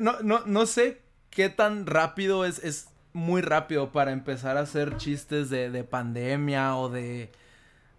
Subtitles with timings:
[0.00, 4.96] no, no, no, sé qué tan rápido es, es muy rápido para empezar a hacer
[4.96, 7.30] chistes de, de pandemia o de,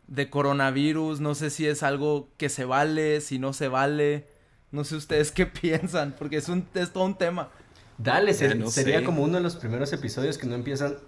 [0.07, 1.19] de coronavirus.
[1.19, 4.27] No sé si es algo que se vale, si no se vale.
[4.71, 7.49] No sé ustedes qué piensan, porque es, un, es todo un tema.
[7.97, 10.97] Dale, sería como uno de los primeros episodios que no empiezan.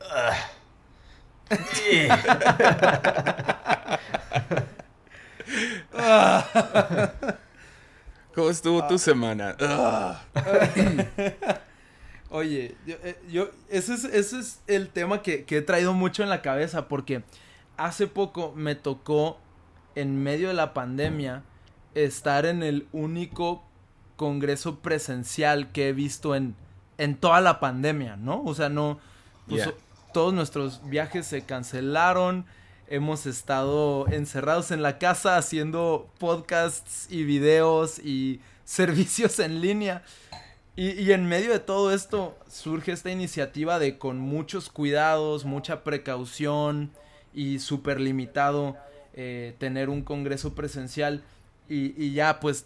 [8.34, 9.56] ¿Cómo estuvo tu semana?
[12.30, 16.30] Oye, yo, eh, ese, es, ese es el tema que, que he traído mucho en
[16.30, 17.24] la cabeza porque
[17.76, 19.38] hace poco me tocó,
[19.96, 21.44] en medio de la pandemia,
[21.94, 23.64] estar en el único
[24.16, 26.56] congreso presencial que he visto en,
[26.98, 28.42] en toda la pandemia, ¿no?
[28.44, 29.00] O sea, no...
[29.48, 29.70] Pues,
[30.14, 32.46] todos nuestros viajes se cancelaron.
[32.92, 40.04] Hemos estado encerrados en la casa haciendo podcasts y videos y servicios en línea.
[40.76, 46.92] Y, en medio de todo esto surge esta iniciativa de con muchos cuidados, mucha precaución
[47.34, 48.76] y súper limitado
[49.14, 51.24] eh, tener un congreso presencial.
[51.70, 52.66] Y, ya pues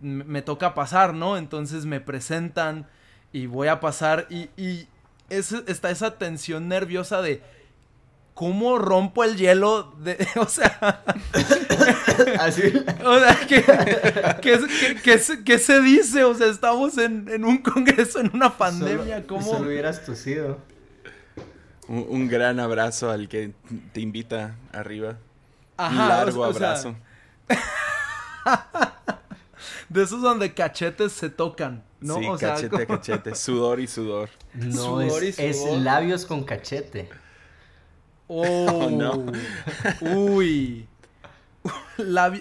[0.00, 1.36] me toca pasar, ¿no?
[1.36, 2.86] Entonces me presentan
[3.30, 4.88] y voy a pasar y, y
[5.28, 7.42] está esa tensión nerviosa de
[8.36, 11.02] cómo rompo el hielo de, o sea,
[12.40, 12.70] así,
[13.02, 13.40] o sea,
[15.42, 16.22] ¿qué, se dice?
[16.22, 19.40] O sea, estamos en, un congreso, en una pandemia, ¿cómo?
[19.40, 20.58] Solo hubieras tosido.
[21.88, 23.52] Un, gran abrazo al que
[23.94, 25.16] te invita arriba.
[25.78, 26.94] un largo abrazo.
[29.88, 31.82] de esos donde cachetes se tocan.
[32.00, 32.18] ¿no?
[32.18, 34.28] Sí, cachete cachete, sudor y sudor.
[34.52, 35.38] No, es,
[35.78, 37.08] labios con cachete.
[38.28, 39.26] Oh, no.
[40.00, 40.86] Uy.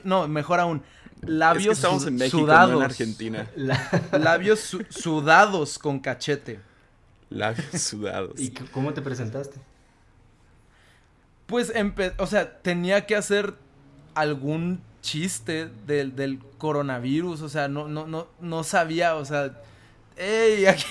[0.04, 0.82] no, mejor aún.
[1.22, 2.72] Labios estamos en México, sudados.
[2.72, 3.48] No en Argentina.
[4.12, 6.60] Labios sudados con cachete.
[7.30, 8.40] Labios sudados.
[8.40, 9.60] ¿Y cómo te presentaste?
[11.48, 11.74] Pues,
[12.18, 13.56] o sea, tenía que hacer
[14.14, 19.62] algún chiste del, del coronavirus, o sea, no, no, no, no sabía, o sea,
[20.18, 20.84] hey, aquí,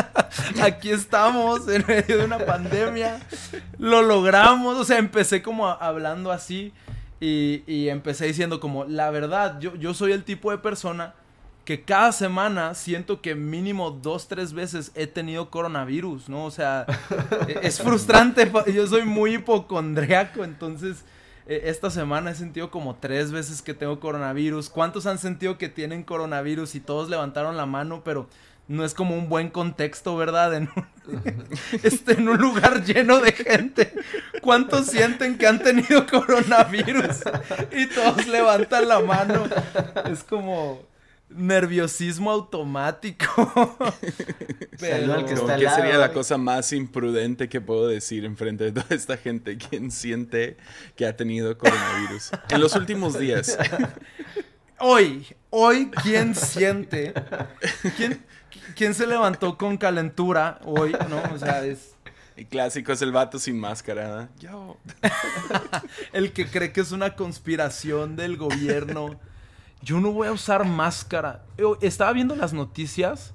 [0.62, 3.20] aquí estamos en medio de una pandemia,
[3.78, 6.72] lo logramos, o sea, empecé como hablando así
[7.20, 11.14] y, y, empecé diciendo como, la verdad, yo, yo soy el tipo de persona
[11.64, 16.44] que cada semana siento que mínimo dos, tres veces he tenido coronavirus, ¿no?
[16.44, 16.86] O sea,
[17.46, 21.04] e, es frustrante, yo soy muy hipocondriaco, entonces
[21.46, 24.70] e, esta semana he sentido como tres veces que tengo coronavirus.
[24.70, 28.28] ¿Cuántos han sentido que tienen coronavirus y todos levantaron la mano, pero
[28.68, 30.54] no es como un buen contexto, ¿verdad?
[30.54, 31.22] En un,
[31.82, 33.92] este, en un lugar lleno de gente.
[34.40, 37.20] ¿Cuántos sienten que han tenido coronavirus?
[37.72, 39.44] Y todos levantan la mano.
[40.10, 40.86] Es como
[41.28, 43.26] nerviosismo automático.
[44.78, 45.26] Pero...
[45.26, 45.36] ¿Qué
[45.68, 49.90] sería la cosa más imprudente que puedo decir en frente de toda esta gente quien
[49.90, 50.56] siente
[50.96, 53.58] que ha tenido coronavirus en los últimos días?
[54.84, 57.14] Hoy, hoy, ¿quién siente?
[57.96, 58.20] ¿Quién,
[58.74, 60.92] quién se levantó con calentura hoy?
[61.08, 61.22] ¿No?
[61.34, 61.94] O sea, es...
[62.36, 64.30] El clásico es el vato sin máscara.
[64.38, 64.78] Yo.
[66.12, 69.18] el que cree que es una conspiración del gobierno
[69.82, 71.42] yo no voy a usar máscara.
[71.80, 73.34] Estaba viendo las noticias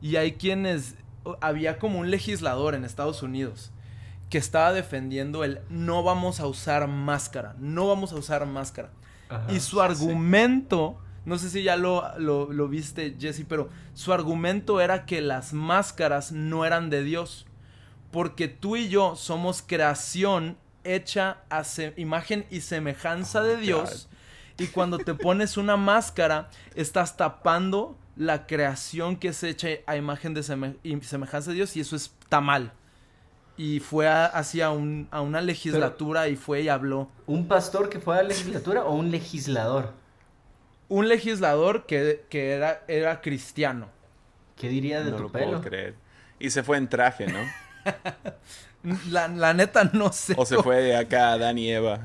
[0.00, 0.94] y hay quienes,
[1.40, 3.72] había como un legislador en Estados Unidos
[4.30, 8.90] que estaba defendiendo el no vamos a usar máscara, no vamos a usar máscara.
[9.48, 14.80] y su argumento, no sé si ya lo, lo, lo viste Jesse, pero su argumento
[14.80, 17.46] era que las máscaras no eran de Dios,
[18.10, 21.62] porque tú y yo somos creación hecha a
[21.96, 24.08] imagen y semejanza de oh Dios.
[24.58, 30.34] Y cuando te pones una máscara, estás tapando la creación que es hecha a imagen
[30.34, 32.72] de semejanza de Dios y eso está mal.
[33.56, 37.08] Y fue hacia un, a una legislatura y fue y habló.
[37.26, 39.92] ¿Un pastor que fue a la legislatura o un legislador?
[40.90, 43.88] Un legislador que, era, era cristiano.
[44.56, 45.46] ¿Qué diría de no tu lo pelo?
[45.46, 45.94] Puedo creer.
[46.38, 47.40] Y se fue en traje, ¿no?
[49.10, 50.34] la, la, neta no sé.
[50.36, 52.00] O se fue de acá a Dan y Eva.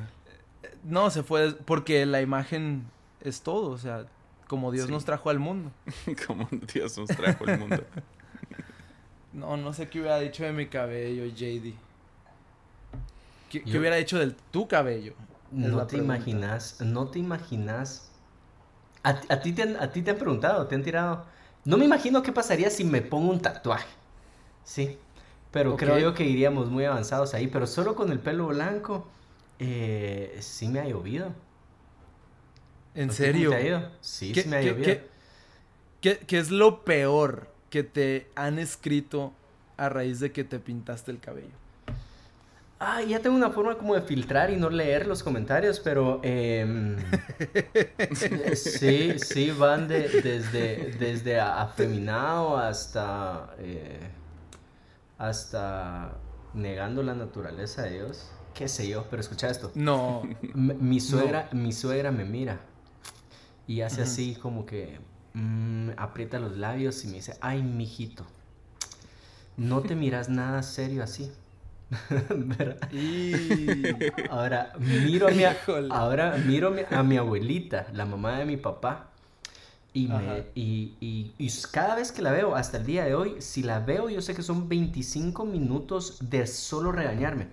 [0.84, 2.86] No, se fue porque la imagen
[3.22, 4.06] es todo, o sea,
[4.48, 5.72] como Dios nos trajo al mundo.
[6.28, 7.84] como Dios nos trajo al mundo.
[9.34, 11.74] no, no sé qué hubiera dicho de mi cabello, JD.
[13.50, 15.14] ¿Qué, hubiera dicho de tu cabello?
[15.52, 18.12] No te imaginas, no te imaginas.
[19.06, 21.26] A, ti te han, a ti te han preguntado, te han tirado.
[21.64, 23.88] No me imagino qué pasaría si me pongo un tatuaje.
[24.64, 24.98] Sí.
[25.52, 27.48] Pero creo yo que iríamos muy avanzados ahí.
[27.48, 29.08] Pero solo con el pelo blanco
[29.60, 31.32] eh, sí me ha llovido.
[32.96, 33.52] ¿En serio?
[34.02, 34.98] Sí, sí me ha llovido.
[36.02, 39.34] ¿Qué, ¿Qué es lo peor que te han escrito
[39.78, 41.65] a raíz de que te pintaste el cabello?
[42.80, 46.98] Ah, ya tengo una forma como de filtrar y no leer los comentarios, pero em,
[48.54, 54.00] sí, sí, van de, desde, desde afeminado hasta, eh,
[55.18, 56.18] hasta
[56.54, 58.30] negando la naturaleza de Dios.
[58.54, 59.72] Qué sé yo, pero escucha esto.
[59.74, 60.24] No.
[60.54, 62.60] mi suegra, mi suegra me mira
[63.68, 65.00] y hace así como que
[65.34, 68.26] mm, aprieta los labios y me dice, ay, mijito,
[69.58, 71.32] no te miras nada serio así.
[74.30, 75.44] Ahora miro a mi,
[75.90, 79.10] ahora miro a mi abuelita, la mamá de mi papá.
[79.94, 83.64] Y, me, y, y, cada vez que la veo, hasta el día de hoy, si
[83.64, 87.48] la veo, yo sé que son 25 minutos de solo regañarme.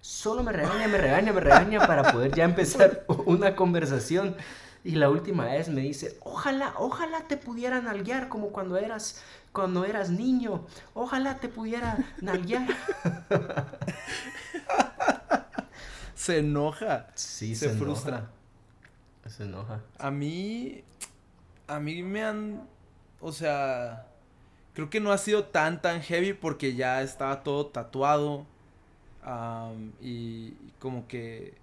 [0.00, 4.36] Solo me regaña, me regaña, me regaña para poder ya empezar una conversación.
[4.84, 9.20] Y la última vez me dice, ojalá, ojalá te pudieran nalguear como cuando eras,
[9.52, 10.66] cuando eras niño.
[10.94, 12.68] Ojalá te pudiera nalguear.
[16.14, 17.08] se enoja.
[17.14, 18.30] Sí, se, frustra.
[19.26, 19.80] Se enoja.
[19.98, 20.82] A mí,
[21.66, 22.68] a mí me han,
[23.20, 24.06] o sea,
[24.74, 28.46] creo que no ha sido tan, tan heavy porque ya estaba todo tatuado.
[30.00, 31.60] y como que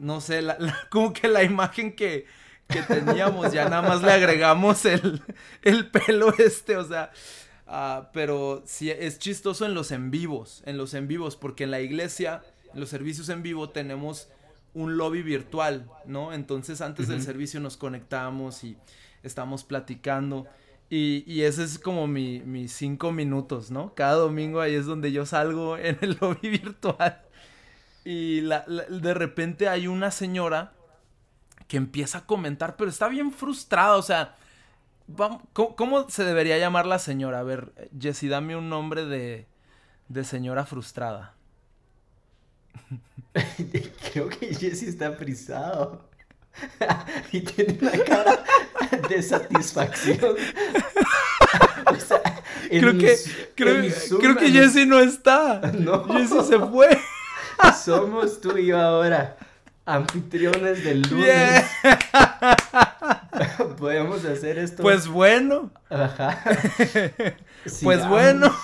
[0.00, 0.58] no sé, la,
[0.90, 2.26] como que la imagen que,
[2.70, 5.22] que teníamos, ya nada más le agregamos el,
[5.62, 7.10] el pelo este, o sea,
[7.66, 11.70] uh, pero sí es chistoso en los en vivos, en los en vivos, porque en
[11.70, 14.28] la iglesia, en los servicios en vivo tenemos
[14.74, 16.32] un lobby virtual, ¿no?
[16.32, 18.76] Entonces antes del servicio nos conectamos y
[19.22, 20.46] estamos platicando.
[20.88, 23.94] Y, y ese es como mi, mis cinco minutos, ¿no?
[23.94, 27.22] Cada domingo ahí es donde yo salgo en el lobby virtual.
[28.04, 30.72] Y la, de repente hay una señora
[31.70, 34.34] que empieza a comentar, pero está bien frustrada, o sea,
[35.52, 37.38] ¿cómo, se debería llamar la señora?
[37.38, 39.46] A ver, Jessy, dame un nombre de,
[40.08, 41.36] de señora frustrada.
[44.12, 46.10] Creo que Jessy está frisado.
[47.30, 48.44] y tiene una cara
[49.08, 50.18] de satisfacción.
[52.68, 53.16] creo que,
[53.54, 55.60] creo, que Jessy no está.
[55.78, 56.02] No.
[56.08, 56.98] Jessy se fue.
[57.84, 59.36] Somos tú y yo ahora,
[59.84, 61.64] anfitriones del lunes.
[63.78, 64.82] Podemos hacer esto.
[64.82, 65.72] Pues bueno.
[65.88, 66.42] Ajá.
[67.82, 68.54] pues bueno.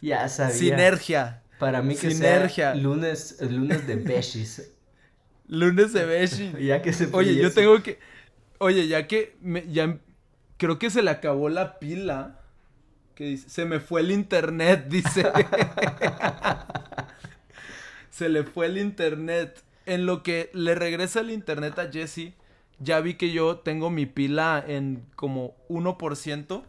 [0.00, 0.54] Ya sabía.
[0.54, 1.42] Sinergia.
[1.58, 2.74] Para mí que Sinergia.
[2.74, 4.70] lunes, lunes de Beshis.
[5.46, 6.52] Lunes de Beshi.
[6.60, 7.98] ya que se Oye, yo tengo que.
[8.58, 9.98] Oye, ya que me, ya
[10.56, 12.40] creo que se le acabó la pila.
[13.14, 15.24] Que dice, se me fue el internet, dice
[18.14, 19.60] se le fue el internet.
[19.86, 22.32] En lo que le regresa el internet a Jesse,
[22.78, 26.62] ya vi que yo tengo mi pila en como 1%.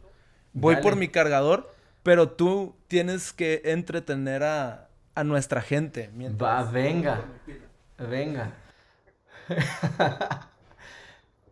[0.54, 1.74] Voy por mi cargador,
[2.04, 6.10] pero tú tienes que entretener a, a nuestra gente.
[6.40, 7.26] Va, venga.
[7.98, 8.54] Venga.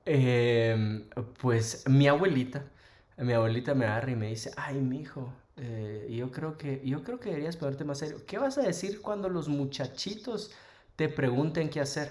[0.05, 1.05] Em,
[1.41, 2.61] pues mi abuelita,
[3.17, 7.03] mi abuelita me agarra y me dice, ay, mi hijo, eh, yo creo que yo
[7.03, 8.17] creo que deberías ponerte más serio.
[8.27, 10.51] ¿Qué vas a decir cuando los muchachitos
[11.07, 12.09] te pregunten qué hacer?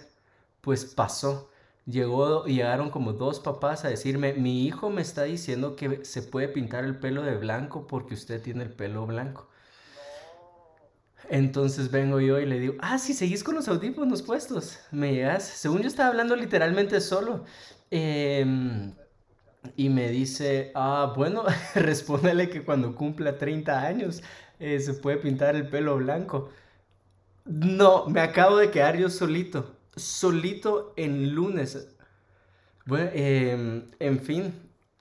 [0.61, 1.51] Pues pasó.
[1.87, 6.49] Llegó, llegaron como dos papás a decirme, mi hijo me está diciendo que se puede
[6.49, 9.49] pintar el pelo de blanco porque usted tiene el pelo blanco.
[11.31, 15.45] Entonces vengo yo y le digo, ah, si seguís con los audífonos puestos, me llegas.
[15.45, 17.45] Según yo estaba hablando literalmente solo.
[17.91, 18.45] Eh,
[19.77, 21.45] y me dice, ah, bueno,
[21.75, 24.23] respóndele que cuando cumpla 30 años
[24.59, 26.51] eh, se puede pintar el pelo blanco.
[27.45, 31.89] No, me acabo de quedar yo solito, solito en lunes.
[32.87, 34.55] Em, en fin,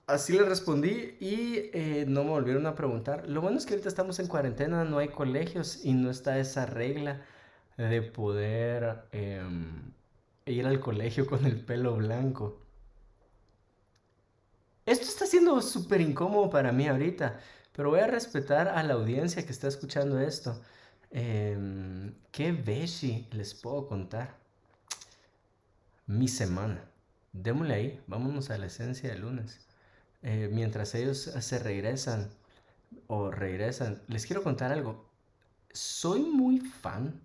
[0.07, 3.27] así le respondí y eh, no me volvieron a preguntar.
[3.27, 6.65] Lo bueno es que ahorita estamos en cuarentena, no hay colegios y no está esa
[6.65, 7.21] regla
[7.77, 9.93] de poder em,
[10.45, 12.59] ir al colegio con el pelo blanco.
[14.85, 17.39] Esto está siendo súper incómodo para mí ahorita,
[17.73, 20.61] pero voy a respetar a la audiencia que está escuchando esto.
[21.11, 24.35] Em, ¿Qué beshi les puedo contar?
[26.07, 26.83] Mi semana.
[27.33, 29.59] Démosle ahí, vámonos a la esencia del lunes.
[30.23, 32.29] Eh, mientras ellos se regresan
[33.07, 35.05] o regresan, les quiero contar algo.
[35.73, 37.21] Soy muy fan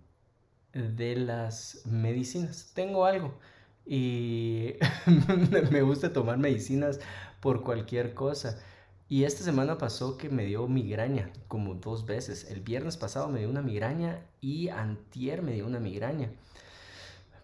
[0.73, 2.71] de las medicinas.
[2.75, 3.37] Tengo algo
[3.85, 4.75] y
[5.71, 6.99] me gusta tomar medicinas
[7.41, 8.59] por cualquier cosa.
[9.09, 12.51] Y esta semana pasó que me dio migraña como dos veces.
[12.51, 16.29] El viernes pasado me dio una migraña y antier me dio una migraña.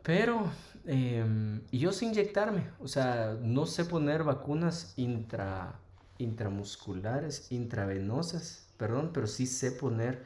[0.03, 0.51] Pero
[0.85, 5.79] em, yo sé inyectarme, o sea, no sé poner vacunas intra,
[6.17, 10.25] intramusculares, intravenosas, perdón, pero sí sé poner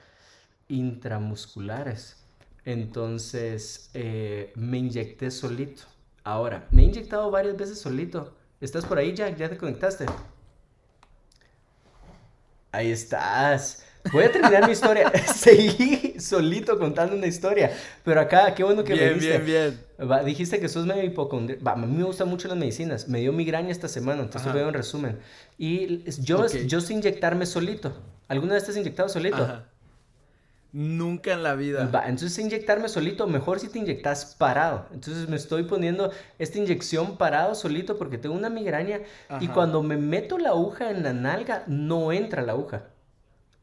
[0.67, 2.17] intramusculares.
[2.65, 5.84] Entonces eh, me inyecté solito.
[6.24, 8.34] Ahora, me he inyectado varias veces solito.
[8.60, 9.38] ¿Estás por ahí, Jack?
[9.38, 10.06] ¿Ya te conectaste?
[12.72, 13.84] Ahí estás.
[14.12, 15.12] Voy a terminar mi historia.
[15.36, 17.72] Seguí solito contando una historia.
[18.04, 19.40] Pero acá, qué bueno que me dijiste.
[19.40, 21.70] Bien, bien, Dijiste que sos medio hipocondríaco.
[21.70, 23.08] A mí me gustan mucho las medicinas.
[23.08, 25.20] Me dio migraña esta semana, entonces veo un resumen.
[25.58, 27.94] Y yo, yo sé inyectarme solito.
[28.28, 29.44] ¿Alguna vez te has inyectado solito?
[29.44, 29.66] Ajá.
[30.78, 31.88] Nunca en la vida.
[31.88, 34.86] Va, entonces inyectarme solito, mejor si te inyectas parado.
[34.94, 39.00] Entonces me estoy poniendo esta inyección parado solito porque tengo una migraña
[39.42, 42.84] y cuando me meto la aguja en la nalga, no entra la aguja.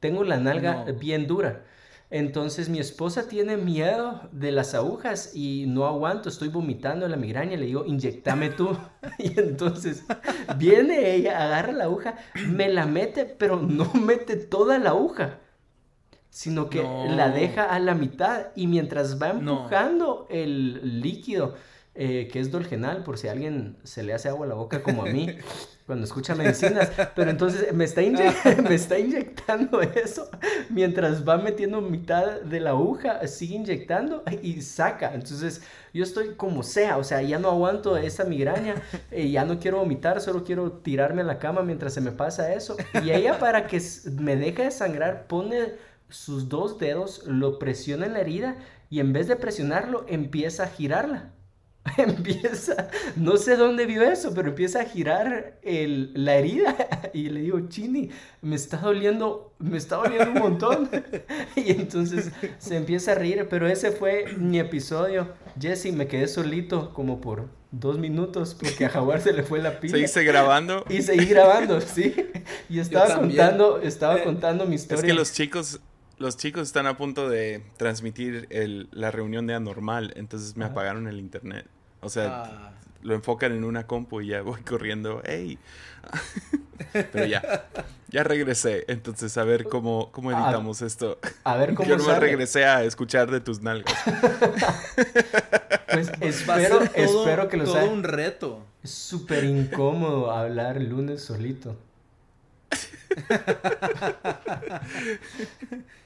[0.01, 1.63] Tengo la nalga bien dura.
[2.11, 7.57] Entonces mi esposa tiene miedo de las agujas y no aguanto, estoy vomitando la migraña,
[7.57, 8.77] le digo, inyectame tú.
[9.21, 10.03] y entonces
[10.57, 12.17] viene ella, agarra la aguja,
[12.49, 15.39] me la mete, pero no mete toda la aguja
[16.35, 21.55] sino que la deja a la mitad y mientras va empujando el líquido,
[21.95, 24.83] eh, que es dolgenal, por si a alguien se le hace agua a la boca
[24.83, 25.29] como a mí
[25.87, 28.01] cuando escucha medicinas, pero entonces me está,
[28.69, 30.29] me está inyectando eso
[30.71, 35.15] mientras va metiendo mitad de la aguja, sigue inyectando y saca.
[35.15, 35.63] Entonces
[35.93, 38.75] yo estoy como sea, o sea, ya no aguanto esa migraña,
[39.13, 42.53] eh, ya no quiero vomitar, solo quiero tirarme a la cama mientras se me pasa
[42.55, 42.77] eso.
[43.05, 43.81] Y ella para que
[44.21, 48.57] me deje de sangrar pone sus dos dedos, lo presiona en la herida
[48.89, 51.33] y en vez de presionarlo empieza a girarla.
[51.99, 56.75] empieza, no sé dónde vio eso, pero empieza a girar el, la herida
[57.13, 60.89] y le digo, Chini, me está doliendo, me está doliendo un montón.
[61.57, 65.29] y entonces se empieza a reír, pero ese fue mi episodio.
[65.61, 69.81] Jesse, me quedé solito como por dos minutos porque a Jaguar se le fue la
[69.81, 69.93] pila.
[69.93, 70.85] ¿Seguiste grabando?
[70.89, 72.15] Y seguí grabando, sí.
[72.71, 75.01] Y estaba contando, estaba eh, contando mi historia.
[75.01, 75.81] Es que los chicos
[76.19, 78.49] los chicos están a punto de transmitir
[78.93, 81.67] la reunión de anormal, entonces me apagaron el internet.
[82.01, 82.73] O sea, ah.
[83.03, 85.59] lo enfocan en una compu y ya voy corriendo, ¡hey!
[86.93, 87.67] Pero ya,
[88.09, 88.85] ya regresé.
[88.89, 91.19] Entonces, a ver cómo, cómo editamos esto.
[91.45, 93.97] A ver cómo Yo no regresé a escuchar de tus nalgas.
[95.91, 98.65] pues espero, espero que lo todo un reto.
[98.83, 101.77] Es súper incómodo hablar lunes solito.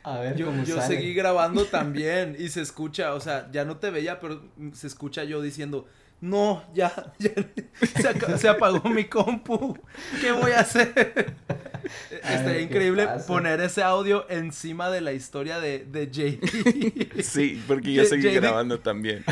[0.02, 3.90] A ver, yo, yo seguí grabando también y se escucha, o sea, ya no te
[3.90, 5.86] veía, pero se escucha yo diciendo,
[6.20, 9.78] no, ya, ya se, apagó mi compu,
[10.20, 11.34] ¿qué voy a hacer?
[12.10, 17.22] Estaría increíble poner ese audio encima de la historia de, de JD.
[17.22, 19.24] Sí, porque yo seguí grabando también.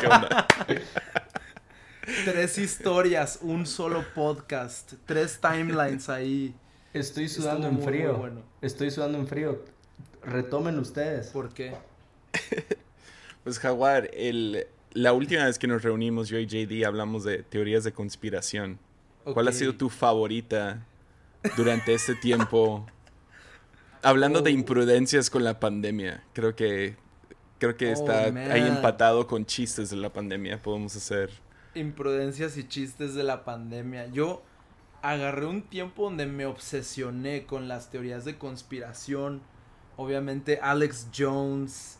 [0.00, 0.46] ¿Qué onda?
[2.24, 6.54] Tres historias, un solo podcast, tres timelines ahí.
[6.92, 8.30] Estoy sudando en frío.
[8.60, 9.64] Estoy sudando en frío.
[10.22, 11.28] Retomen ustedes.
[11.28, 11.74] ¿Por qué?
[13.44, 17.84] pues Jaguar, el, la última vez que nos reunimos yo y JD hablamos de teorías
[17.84, 18.78] de conspiración.
[19.24, 20.84] ¿Cuál ha sido tu favorita
[21.56, 22.86] durante este tiempo?
[24.02, 24.54] Hablando de oh.
[24.54, 26.96] imprudencias con la pandemia, creo que
[27.58, 30.62] creo que está oh, ahí empatado con chistes de la pandemia.
[30.62, 31.30] Podemos hacer
[31.78, 34.06] imprudencias y chistes de la pandemia.
[34.08, 34.42] Yo
[35.02, 39.42] agarré un tiempo donde me obsesioné con las teorías de conspiración.
[39.96, 41.98] Obviamente Alex Jones,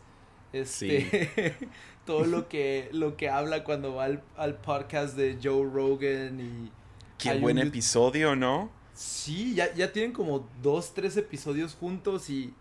[0.52, 1.56] este,
[2.06, 6.72] todo lo que, lo que habla cuando va al, podcast de Joe Rogan y...
[7.18, 8.70] Qué buen episodio, ¿no?
[8.94, 12.54] Sí, ya, ya tienen como dos, tres episodios juntos y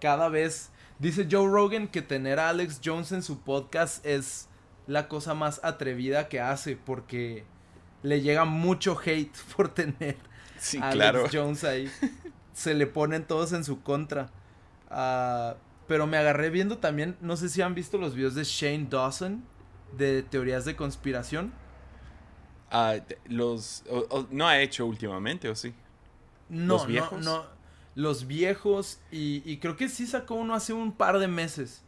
[0.00, 0.70] cada vez...
[0.98, 4.47] Dice Joe Rogan que tener a Alex Jones en su podcast es
[4.88, 7.44] la cosa más atrevida que hace porque
[8.02, 10.16] le llega mucho hate por tener
[10.80, 11.88] a Alex Jones ahí.
[12.52, 14.30] Se le ponen todos en su contra.
[14.90, 15.54] Ah,
[15.86, 19.44] pero me agarré viendo también, no sé si han visto los videos de Shane Dawson
[19.96, 21.52] de teorías de conspiración.
[22.70, 23.84] Ah, los
[24.30, 25.72] no ha hecho últimamente o sí.
[26.48, 27.24] No, los viejos.
[27.24, 27.44] No, no,
[27.94, 31.84] los viejos y, y creo que sí sacó uno hace un par de meses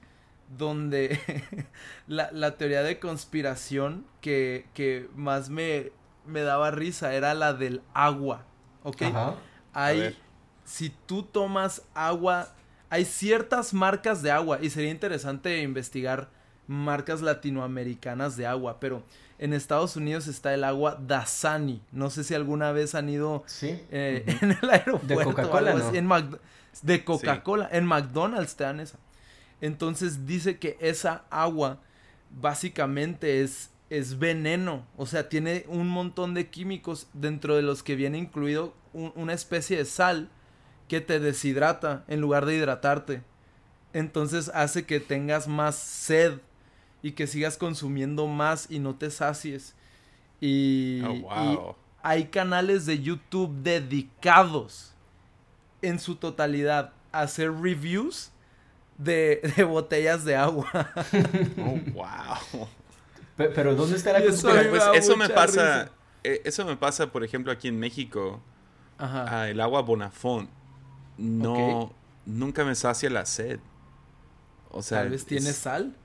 [0.57, 1.19] donde
[2.07, 5.93] la, teoría de conspiración que, más me,
[6.27, 8.45] me, daba risa era la del agua,
[8.83, 9.03] ¿ok?
[9.73, 10.17] Hay,
[10.65, 12.49] si tú tomas agua,
[12.89, 16.29] hay ciertas marcas de agua y sería interesante investigar
[16.67, 19.03] marcas latinoamericanas de agua, pero
[19.39, 21.83] en Estados Unidos está el agua Dasani.
[21.93, 25.07] No sé si alguna vez han ido eh, en el aeropuerto.
[25.07, 25.75] De Coca-Cola.
[26.83, 27.69] de Coca-Cola.
[27.73, 28.99] En McDonald's te dan esa.
[29.61, 31.81] Entonces dice que esa agua
[32.41, 34.87] básicamente es, es veneno.
[34.97, 39.77] O sea, tiene un montón de químicos dentro de los que viene incluido una especie
[39.77, 40.29] de sal
[40.89, 43.23] que te deshidrata en lugar de hidratarte.
[43.93, 46.41] Entonces hace que tengas más sed
[47.03, 49.75] y que sigas consumiendo más y no te sacies.
[50.41, 54.95] Y, oh, hay canales de YouTube dedicados
[55.83, 58.31] en su totalidad a hacer reviews
[59.01, 60.69] de, botellas de agua.
[61.59, 62.69] oh, wow.
[63.37, 65.91] Pero, ¿dónde está la eso, pues, eso me pasa.
[66.23, 68.41] Eh, eso me pasa, por ejemplo, aquí en México.
[68.99, 69.49] Ajá.
[69.49, 70.51] el agua Bonafont.
[71.17, 71.95] No.
[72.27, 73.61] Nunca me sacia la sed.
[74.71, 74.99] O sea.
[74.99, 75.97] Tal vez tiene sal.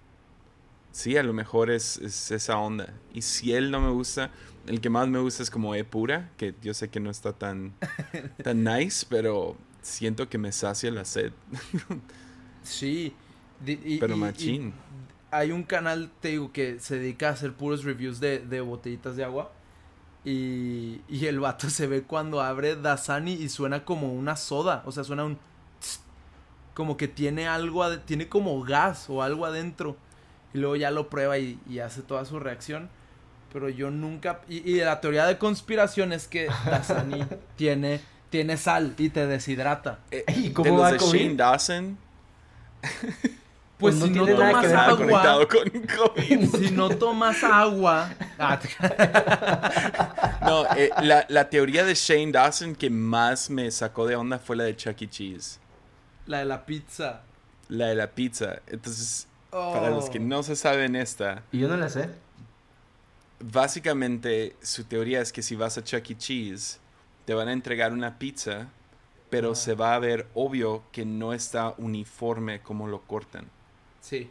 [0.92, 1.98] Sí, a lo mejor es,
[2.32, 2.94] esa onda.
[3.14, 4.32] Y si él no me gusta,
[4.66, 7.34] el que más me gusta es como E pura, que yo sé que no está
[7.34, 7.74] tan,
[8.44, 11.34] tan nice, pero siento que me sacia la sed.
[12.66, 13.14] sí.
[14.00, 14.74] pero machín.
[15.32, 19.16] hay un canal, te digo, que se dedica a hacer puros reviews de, de botellitas
[19.16, 19.52] de agua.
[20.24, 24.82] Y, y, el vato se ve cuando abre Dasani y suena como una soda.
[24.86, 25.38] O sea, suena un...
[26.74, 29.98] como que tiene algo, tiene como gas o algo adentro
[30.56, 32.90] y luego ya lo prueba y, hace toda su reacción.
[33.52, 34.40] Pero yo nunca...
[34.48, 37.24] Y, la teoría de conspiración es que Dasani
[37.58, 40.00] tiene, tiene sal y te deshidrata.
[40.12, 41.98] Eh, ¿Y cómo va de Shane Dawson?
[43.78, 45.48] Pues, si no tomas agua.
[45.48, 48.10] Con Si no tomas agua.
[50.42, 54.56] no, eh, la, la, teoría de Shane Dawson que más me sacó de onda fue
[54.56, 55.10] la de Chuck E.
[55.10, 55.60] Cheese.
[56.26, 57.22] La de la pizza.
[57.70, 58.62] La de la pizza.
[58.68, 60.22] Entonces, para los que oh.
[60.22, 61.44] no se saben esta.
[61.52, 62.10] Y yo no la sé.
[63.40, 66.18] Básicamente, su teoría es que si vas a Chuck E.
[66.18, 66.80] Cheese,
[67.26, 68.70] te van a entregar una pizza,
[69.30, 69.56] pero ah.
[69.56, 73.48] se va a ver obvio que no está uniforme como lo cortan.
[74.02, 74.30] Sí.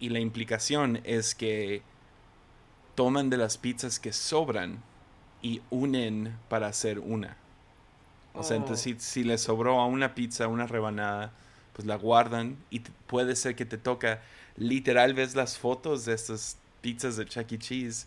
[0.00, 1.82] Y la implicación es que
[2.94, 4.82] toman de las pizzas que sobran
[5.42, 7.36] y unen para hacer una.
[8.34, 9.00] O sea, entonces oh.
[9.00, 11.32] si, si le sobró a una pizza una rebanada,
[11.72, 14.20] pues la guardan y puede ser que te toca
[14.56, 17.58] literal ves las fotos de estas pizzas de Chuck E.
[17.58, 18.06] Cheese.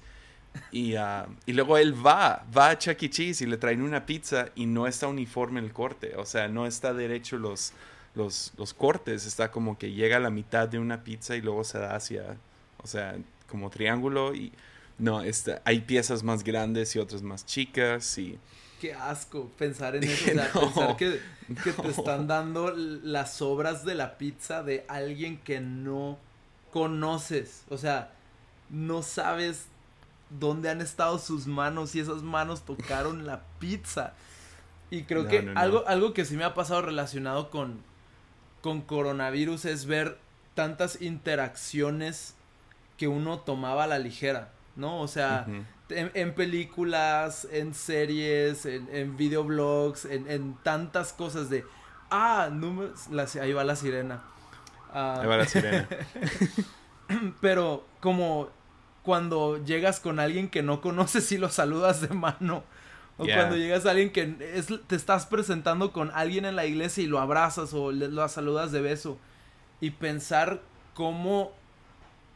[0.72, 3.10] Y, ah, y luego él va, va a Chuck E.
[3.10, 6.16] Cheese y le traen una pizza y no está uniforme el corte.
[6.16, 7.74] O sea, no está derecho los,
[8.16, 9.26] los, los cortes.
[9.26, 12.38] Está como que llega a la mitad de una pizza y luego se da hacia,
[12.84, 13.16] o sea,
[13.50, 14.34] como triángulo.
[14.34, 14.52] Y
[14.98, 18.18] no, está, hay piezas más grandes y otras más chicas.
[18.18, 18.38] Y
[18.80, 20.26] qué asco pensar en eso.
[20.26, 21.20] pensar que,
[21.64, 26.20] que, te están dando las sobras de la pizza de alguien que no
[26.72, 28.14] conoces, o sea,
[28.70, 29.68] no sabes
[30.30, 34.14] dónde han estado sus manos y esas manos tocaron la pizza.
[34.90, 37.82] Y creo que algo algo que sí me ha pasado relacionado con
[38.62, 40.18] con coronavirus es ver
[40.54, 42.36] tantas interacciones
[42.98, 45.00] que uno tomaba a la ligera, ¿no?
[45.02, 45.46] O sea,
[45.90, 51.64] en, películas, en series, en, en videoblogs, en, en, tantas cosas de,
[52.10, 53.08] ah, números,
[53.40, 54.24] ahí va la sirena.
[54.92, 55.88] Ah, ahí va la sirena.
[57.42, 58.50] pero como
[59.08, 62.66] cuando llegas con alguien que no conoces y lo saludas de mano.
[63.18, 67.06] O cuando llegas a alguien que es, te estás presentando con alguien en la iglesia
[67.06, 69.18] y lo abrazas o lo saludas de beso.
[69.80, 70.62] Y pensar
[70.94, 71.54] cómo,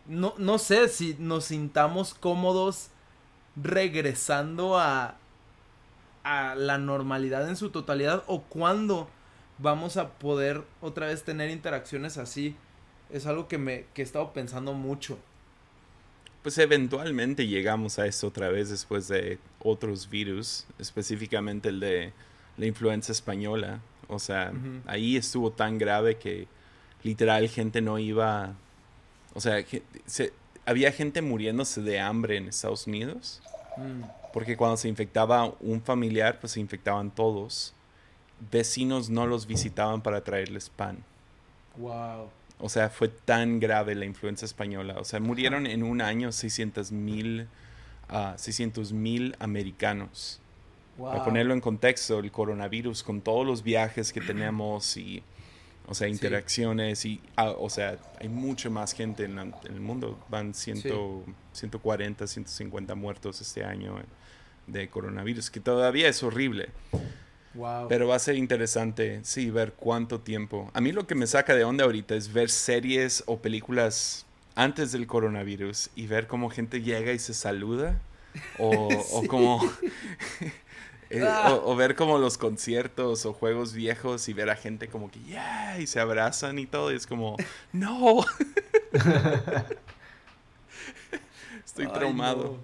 [0.08, 2.88] no, no sé si nos sintamos cómodos
[3.58, 5.18] regresando a,
[6.24, 9.10] a la normalidad en su totalidad o cuándo
[9.58, 12.56] vamos a poder otra vez tener interacciones así.
[13.10, 15.20] Es algo que me que he estado pensando mucho.
[16.42, 22.14] Pues eventualmente llegamos a eso otra vez después de otros virus, específicamente el de
[22.58, 23.80] la influenza española.
[24.08, 24.52] O sea,
[24.88, 26.48] ahí estuvo tan grave que
[27.04, 28.56] literal gente no iba...
[29.34, 29.64] O sea,
[30.06, 30.34] se,
[30.66, 33.42] había gente muriéndose de hambre en Estados Unidos.
[33.78, 34.04] Mm.
[34.34, 37.74] Porque cuando se infectaba un familiar, pues se infectaban todos.
[38.52, 41.04] Vecinos no los visitaban para traerles pan.
[41.78, 42.30] Wow.
[42.62, 44.96] O sea, fue tan grave la influenza española.
[45.00, 47.48] O sea, murieron en un año 600 mil
[48.12, 50.40] uh, mil americanos.
[50.98, 55.24] Para ponerlo en contexto, el coronavirus con todos los viajes que tenemos y,
[55.88, 60.20] o sea, interacciones y, ah, o sea, hay mucha más gente en, el mundo.
[60.30, 63.96] Van 140, 150 muertos este año
[64.68, 66.70] de coronavirus, que todavía es horrible.
[67.90, 70.72] Pero va a ser interesante, sí, ver cuánto tiempo.
[70.74, 74.92] A mí lo que me saca de onda ahorita es ver series o películas antes
[74.92, 78.00] del coronavirus y ver cómo gente llega y se saluda.
[78.58, 79.62] O, o como...
[81.14, 81.60] Eh, ah.
[81.66, 85.78] o, ver como los conciertos o juegos viejos y ver a gente como que, yeah,
[85.78, 86.90] y se abrazan y todo.
[86.94, 87.36] Y es como,
[87.74, 88.24] no.
[91.66, 92.60] Estoy traumado.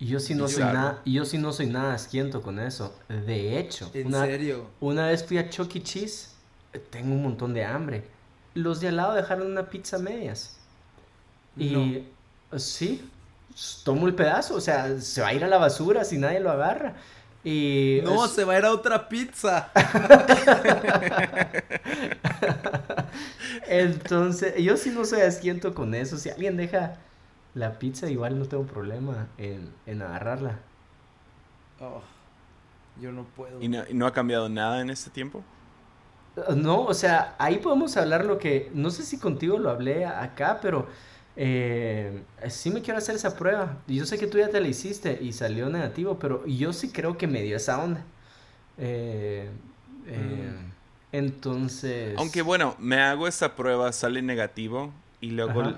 [0.00, 2.98] Y yo sí no soy nada, yo sí no soy nada asquiento con eso.
[3.06, 4.66] De hecho, ¿En serio?
[4.80, 5.82] Una vez fui a Chuck E.
[5.82, 6.30] Cheese,
[6.88, 8.04] tengo un montón de hambre.
[8.54, 10.56] Los de al lado dejaron una pizza medias.
[11.54, 12.04] Y
[12.56, 13.06] sí,
[13.84, 16.50] tomo el pedazo, o sea, se va a ir a la basura si nadie lo
[16.50, 16.94] agarra.
[17.44, 19.70] Y no, se va a ir a otra pizza.
[23.68, 26.16] Entonces, yo sí no soy asquiento con eso.
[26.16, 26.96] Si alguien deja
[27.54, 30.58] la pizza, igual no tengo problema en, en agarrarla.
[31.80, 32.02] Oh,
[33.00, 33.60] yo no puedo.
[33.60, 35.42] ¿Y no, ha cambiado nada en este tiempo?
[36.36, 40.04] Uh, no, o sea, ahí podemos hablar lo que, no sé si contigo lo hablé
[40.04, 40.86] acá, pero
[41.36, 43.78] eh, sí me quiero hacer esa prueba.
[43.86, 47.16] Yo sé que tú ya te la hiciste y salió negativo, pero yo sí creo
[47.16, 48.04] que me dio esa onda.
[48.78, 49.48] Eh,
[50.06, 50.70] eh, mm.
[51.12, 52.14] Entonces...
[52.18, 55.74] Aunque bueno, me hago esta prueba, sale negativo y luego,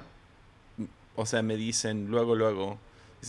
[1.16, 2.79] o sea, me dicen luego, luego,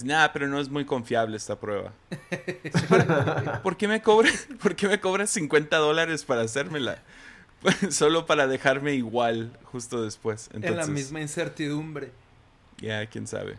[0.01, 1.93] nada, pero no es muy confiable esta prueba.
[3.63, 7.03] ¿Por qué me cobras, ¿por qué me cobras 50 dólares para hacérmela?
[7.91, 10.49] Solo para dejarme igual justo después.
[10.53, 12.11] en la misma incertidumbre.
[12.79, 13.57] Ya, quién sabe.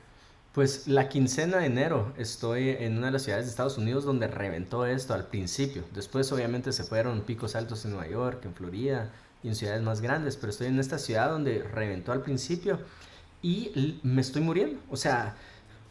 [0.53, 4.29] Pues la quincena de enero estoy en una de las ciudades de Estados Unidos donde
[4.29, 5.85] reventó esto al principio.
[5.93, 9.11] Después obviamente se fueron picos altos en Nueva York, en Florida
[9.43, 12.79] y en ciudades más grandes, pero estoy en esta ciudad donde reventó al principio
[13.45, 14.81] y me estoy muriendo.
[14.91, 15.37] O sea,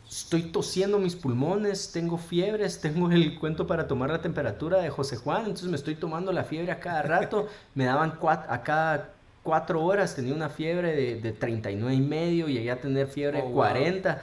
[0.10, 5.18] estoy tosiendo mis pulmones, tengo fiebres, tengo el cuento para tomar la temperatura de José
[5.18, 9.14] Juan, entonces me estoy tomando la fiebre a cada rato, me daban a cada
[9.44, 13.52] cuatro horas, tenía una fiebre de, de 39 y medio, llegué a tener fiebre de
[13.52, 14.22] 40.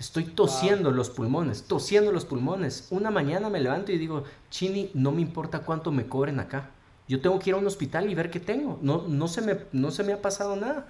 [0.00, 2.88] Estoy tosiendo los pulmones, tosiendo los pulmones.
[2.90, 6.70] Una mañana me levanto y digo, Chini, no me importa cuánto me cobren acá.
[7.06, 8.80] Yo tengo que ir a un hospital y ver qué tengo.
[8.82, 10.86] No, no, se, me, no se me ha pasado nada.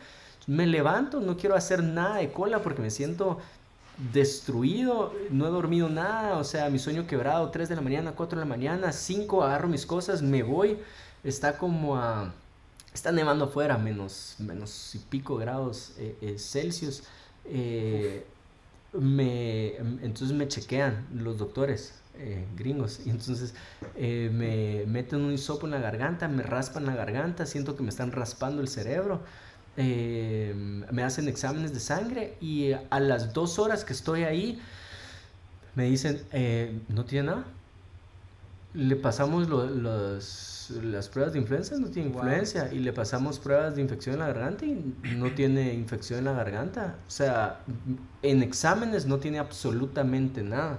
[0.46, 3.38] Me levanto, no quiero hacer nada de cola porque me siento
[4.12, 8.38] destruido, no he dormido nada, o sea, mi sueño quebrado, 3 de la mañana, 4
[8.38, 10.78] de la mañana, 5, agarro mis cosas, me voy,
[11.22, 12.32] está como a,
[12.92, 17.04] está nevando afuera, menos, menos y pico grados eh, eh, Celsius,
[17.44, 18.24] eh,
[18.92, 23.54] me, entonces me chequean los doctores eh, gringos y entonces
[23.96, 28.12] me meten un hisopo en la garganta, me raspan la garganta, siento que me están
[28.12, 29.20] raspando el cerebro,
[29.76, 30.54] eh,
[30.90, 34.60] me hacen exámenes de sangre y a las dos horas que estoy ahí
[35.74, 36.22] me dicen,
[36.88, 37.44] no tiene nada.
[38.74, 42.72] Le pasamos los las pruebas de influenza, no tiene influencia.
[42.72, 46.32] Y le pasamos pruebas de infección en la garganta y no tiene infección en la
[46.32, 46.96] garganta.
[47.06, 47.60] O sea,
[48.22, 50.78] en exámenes no tiene absolutamente nada.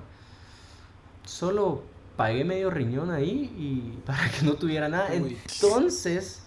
[1.26, 1.84] Solo
[2.16, 5.14] pagué medio riñón ahí y para que no tuviera nada.
[5.14, 6.44] Entonces,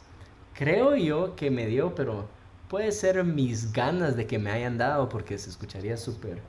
[0.55, 2.29] creo yo que me dio, pero
[2.69, 6.41] puede ser mis ganas de que me hayan dado porque se escucharía súper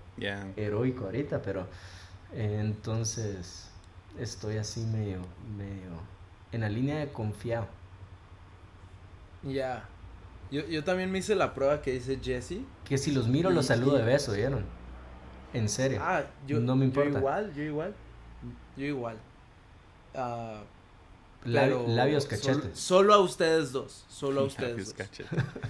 [0.55, 1.67] heroico ahorita, pero
[2.33, 3.69] entonces
[4.19, 5.21] estoy así medio,
[5.57, 5.91] medio
[6.51, 7.67] en la línea de confiado.
[9.43, 9.87] Ya.
[10.49, 12.61] Yo, yo, también me hice la prueba que dice Jesse.
[12.85, 14.65] Que si los miro, los saludo de beso, ¿vieron?
[15.53, 15.99] En serio.
[16.01, 17.11] Ah, yo, no me importa.
[17.11, 17.95] Yo igual, yo igual.
[18.77, 19.17] Yo igual.
[20.15, 20.63] Uh,
[21.45, 22.77] labios cachetes.
[22.77, 24.05] Solo, a ustedes dos.
[24.09, 25.09] Solo a ustedes dos.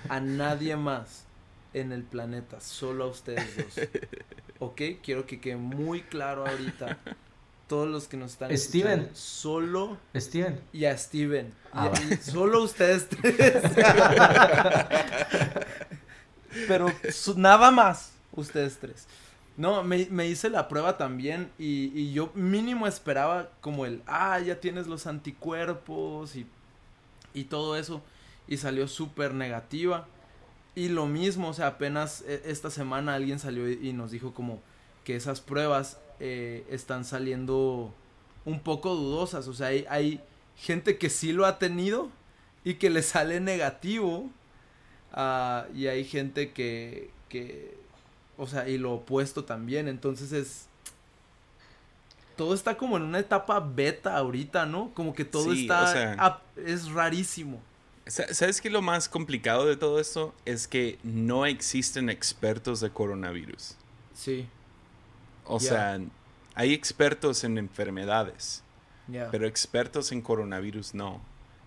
[0.10, 1.26] A nadie más
[1.74, 2.60] en el planeta.
[2.60, 3.88] Solo a ustedes dos.
[4.60, 4.82] ¿Ok?
[5.04, 6.98] Quiero que quede muy claro ahorita
[7.68, 9.10] todos los que nos están Steven.
[9.14, 10.60] solo Steven.
[10.72, 11.54] Y a Steven.
[11.74, 13.62] Ah, solo ustedes tres.
[16.68, 16.92] Pero
[17.36, 19.06] nada más ustedes tres.
[19.58, 24.40] No, me, me, hice la prueba también y, y, yo mínimo esperaba como el, ah,
[24.40, 26.46] ya tienes los anticuerpos y,
[27.34, 28.02] y todo eso.
[28.48, 30.08] Y salió súper negativa.
[30.76, 34.62] Y lo mismo, o sea, apenas e, esta semana alguien salió y nos dijo como
[35.04, 37.94] que esas pruebas eh, están saliendo
[38.46, 39.48] un poco dudosas.
[39.48, 40.22] O sea, hay,
[40.56, 42.10] gente que sí lo ha tenido
[42.64, 44.30] y que le sale negativo.
[45.14, 47.78] Ah, y hay gente que, que,
[48.38, 49.88] o sea, y lo opuesto también.
[49.88, 50.66] Entonces es...
[52.36, 54.92] Todo está como en una etapa beta ahorita, ¿no?
[54.94, 56.42] Como que todo está...
[56.56, 57.62] es rarísimo.
[58.06, 60.34] ¿Sabes qué lo más complicado de todo esto?
[60.46, 63.76] Es que no existen expertos de coronavirus.
[64.14, 64.48] Sí.
[65.46, 66.00] O sea,
[66.56, 68.64] hay expertos en enfermedades,
[69.32, 71.22] pero expertos en coronavirus no.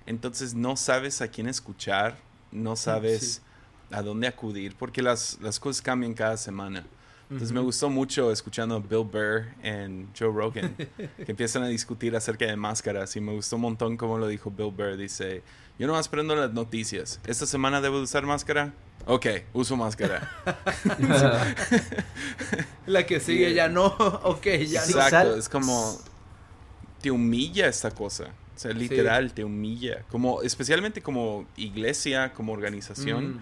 [0.06, 2.16] Entonces no sabes a quién escuchar,
[2.52, 3.42] no sabes
[3.90, 6.84] a dónde acudir, porque las, las cosas cambian cada semana.
[7.30, 12.16] Entonces me gustó mucho escuchando a Bill Burr y Joe Rogan, que empiezan a discutir
[12.16, 13.14] acerca de máscaras.
[13.14, 14.96] Y me gustó un montón como lo dijo Bill Burr.
[14.96, 15.44] Dice,
[15.78, 17.20] yo nomás prendo las noticias.
[17.24, 18.72] ¿Esta semana debo usar máscara?
[19.06, 20.28] Ok, uso máscara.
[22.86, 23.86] La que sigue ya no,
[24.24, 24.86] ok, ya no.
[24.86, 25.98] Exacto, es como,
[27.00, 28.24] te humilla esta cosa.
[28.56, 30.02] O sea, literal, te humilla.
[30.10, 33.36] Como, especialmente como iglesia, como organización.
[33.36, 33.40] Mm.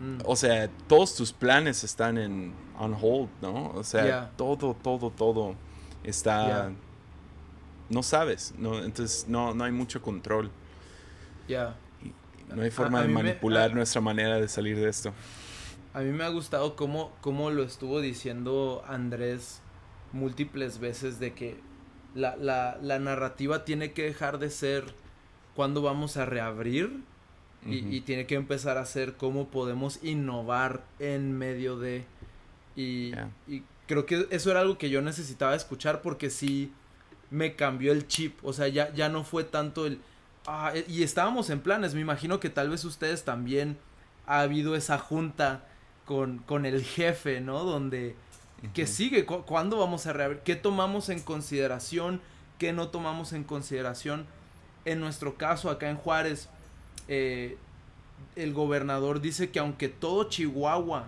[0.00, 0.18] Mm.
[0.24, 3.70] O sea, todos tus planes están en on hold, ¿no?
[3.70, 5.54] O sea, todo, todo, todo
[6.04, 6.72] está...
[7.88, 8.82] No sabes, ¿no?
[8.82, 10.50] Entonces no, no hay mucho control.
[11.46, 11.76] Ya.
[12.54, 15.12] No hay forma de manipular nuestra manera de salir de esto.
[15.94, 19.62] A mí me ha gustado cómo, cómo lo estuvo diciendo Andrés
[20.12, 21.60] múltiples veces de que
[22.14, 24.84] la, la, la narrativa tiene que dejar de ser
[25.54, 27.04] cuándo vamos a reabrir
[27.66, 32.04] y, tiene que empezar a ser cómo podemos innovar en medio de...
[32.74, 33.12] Y,
[33.48, 36.72] y, creo que eso era algo que yo necesitaba escuchar porque sí
[37.30, 38.38] me cambió el chip.
[38.44, 40.00] O sea, ya, ya no fue tanto el...
[40.46, 41.94] Ah, e, y estábamos en planes.
[41.94, 43.78] Me imagino que tal vez ustedes también
[44.26, 45.64] ha habido esa junta
[46.04, 47.64] con, con el jefe, ¿no?
[47.64, 48.14] Donde...
[48.72, 49.26] ¿Qué sigue?
[49.26, 50.40] ¿Cuándo vamos a reabrir?
[50.40, 52.20] ¿Qué tomamos en consideración?
[52.58, 54.26] ¿Qué no tomamos en consideración?
[54.84, 56.48] En nuestro caso, acá en Juárez,
[57.08, 57.56] eh,
[58.34, 61.06] el gobernador dice que aunque todo Chihuahua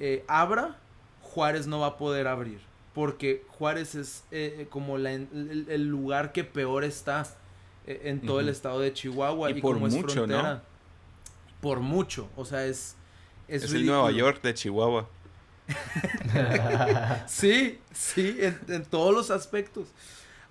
[0.00, 0.76] eh, abra,
[1.22, 2.60] Juárez no va a poder abrir.
[2.94, 7.26] Porque Juárez es eh, como el, lugar que peor está
[7.86, 9.50] en todo el estado de Chihuahua.
[9.50, 10.60] Y, por como mucho, es frontera, ¿no?
[11.60, 12.28] Por mucho.
[12.36, 12.96] O sea, es.
[13.48, 15.08] Es, es el Nueva York de Chihuahua.
[17.26, 19.88] sí, sí, en, todos los aspectos.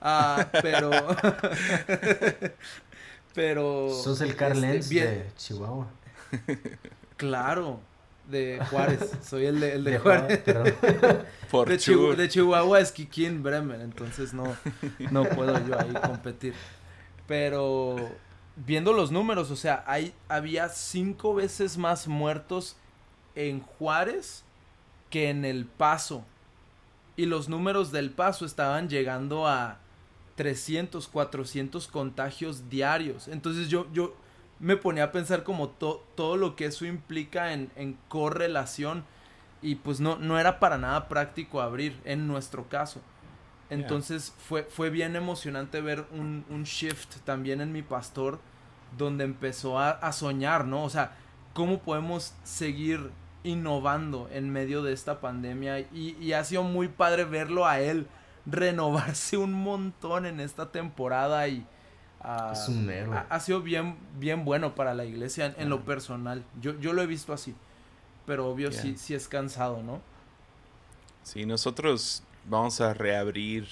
[0.02, 0.92] Ah, pero.
[3.36, 3.90] Pero.
[3.92, 5.88] Sos el Carl este, de Chihuahua.
[7.18, 7.80] Claro,
[8.28, 9.10] de Juárez.
[9.24, 10.44] Soy el de, el de, Juárez.
[12.18, 14.58] de, Chihuahua es Kikín Bremen, entonces no,
[15.12, 16.54] no puedo yo ahí competir.
[17.26, 17.96] Pero
[18.58, 22.76] viendo los números, o sea, hay, había cinco veces más muertos
[23.36, 24.44] en Juárez
[25.10, 26.26] que en El Paso.
[27.16, 29.80] Y los números del Paso estaban llegando a
[30.36, 33.28] 300, 400 contagios diarios.
[33.28, 34.16] Entonces yo, yo
[34.60, 39.04] me ponía a pensar como todo lo que eso implica en, correlación
[39.62, 43.02] y pues no, no era para nada práctico abrir en nuestro caso.
[43.70, 48.40] Entonces fue, fue bien emocionante ver un, shift también en mi pastor
[48.98, 50.84] donde empezó a, soñar, ¿no?
[50.84, 51.16] O sea,
[51.54, 53.10] cómo podemos seguir
[53.44, 58.08] innovando en medio de esta pandemia y, y ha sido muy padre verlo a él
[58.46, 61.66] renovarse un montón en esta temporada y
[62.22, 62.90] ah, es un
[63.30, 66.44] Ha, sido bien, bien bueno para la iglesia en, lo personal.
[66.62, 67.56] Yo, yo lo he visto así.
[68.26, 70.02] Pero obvio sí, sí es cansado, ¿no?
[71.24, 73.68] Sí, nosotros vamos a reabrir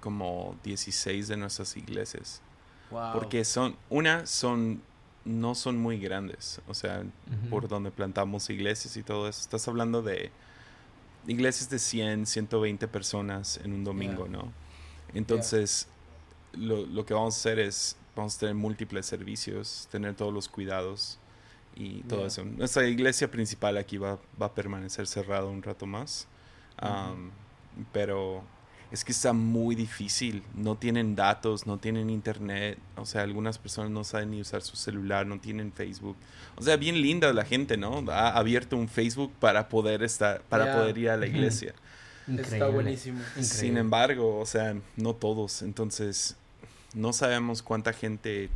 [0.00, 2.40] como 16 de nuestras iglesias.
[3.12, 4.80] Porque son, una, son,
[5.24, 6.60] no son muy grandes.
[6.68, 7.02] O sea,
[7.50, 9.40] por donde plantamos iglesias y todo eso.
[9.40, 10.30] Estás hablando de
[11.26, 14.52] iglesias de 100, 120 personas en un domingo, ¿no?
[15.14, 15.88] Entonces,
[16.52, 21.18] lo, que vamos a hacer es, vamos a tener múltiples servicios, tener todos los cuidados
[21.74, 22.44] y todo eso.
[22.44, 26.26] Nuestra iglesia principal aquí va, va a permanecer cerrada un rato más,
[27.92, 28.42] pero
[28.90, 30.42] es que está muy difícil.
[30.54, 32.78] No tienen datos, no tienen internet.
[32.96, 36.16] O sea, algunas personas no saben ni usar su celular, no tienen Facebook.
[36.56, 38.04] O sea, bien linda la gente, ¿no?
[38.10, 41.74] Ha abierto un Facebook para poder estar, para poder ir a la iglesia.
[42.26, 43.20] Está buenísimo.
[43.40, 45.62] Sin embargo, o sea, no todos.
[45.62, 46.36] Entonces,
[46.94, 48.48] no sabemos cuánta gente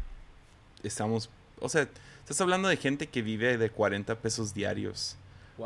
[0.83, 1.31] estamos.
[1.61, 1.89] O sea,
[2.21, 5.17] estás hablando de gente que vive de 40 pesos diarios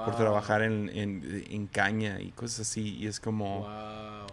[0.05, 2.97] por trabajar en, en, caña y cosas así.
[2.97, 3.67] Y es como...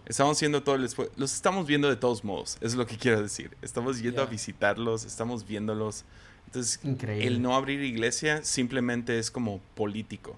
[0.05, 1.13] Estamos haciendo todo el esfuerzo.
[1.15, 3.55] Los estamos viendo de todos modos, es lo que quiero decir.
[3.61, 6.03] Estamos yendo a visitarlos, estamos viéndolos.
[6.47, 10.35] Entonces, el no abrir iglesia simplemente es como político.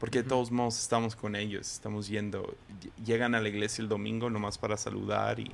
[0.00, 2.56] Porque de todos modos estamos con ellos, estamos yendo.
[3.04, 5.50] Llegan a la iglesia el domingo nomás para saludar y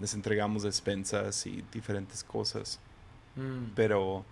[0.00, 2.80] les entregamos despensas y diferentes cosas.
[3.36, 3.72] Mm.
[3.76, 4.24] Pero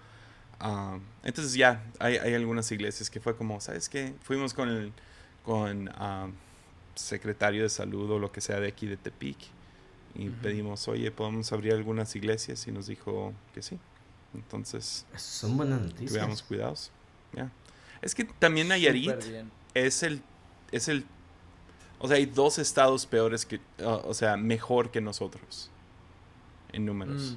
[0.60, 4.14] Ah, entonces ya, hay, hay, algunas iglesias que fue como, ¿sabes qué?
[4.22, 4.92] Fuimos con el
[5.42, 6.30] con, uh,
[6.94, 9.38] secretario de salud o lo que sea de aquí de Tepic
[10.14, 12.66] y pedimos, oye, ¿podemos abrir algunas iglesias?
[12.66, 13.78] Y nos dijo que sí.
[14.34, 16.42] Entonces, son buenas noticias.
[16.42, 16.90] Cuidados.
[17.32, 17.50] ya
[18.02, 19.12] Es que también Nayarit
[19.74, 20.20] es el,
[20.72, 21.04] es el,
[21.98, 25.70] o sea, hay dos estados peores que, ah, o sea, mejor que nosotros
[26.72, 27.36] en números.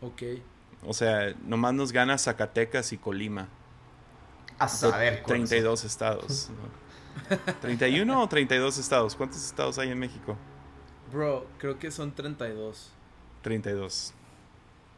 [0.00, 0.22] Mm, ok.
[0.86, 3.48] O sea, nomás nos gana Zacatecas y Colima.
[4.58, 6.50] A saber, 32 estados.
[7.60, 9.14] 31 o 32 estados.
[9.14, 10.36] ¿Cuántos estados hay en México?
[11.12, 12.92] Bro, creo que son 32.
[13.42, 14.14] 32.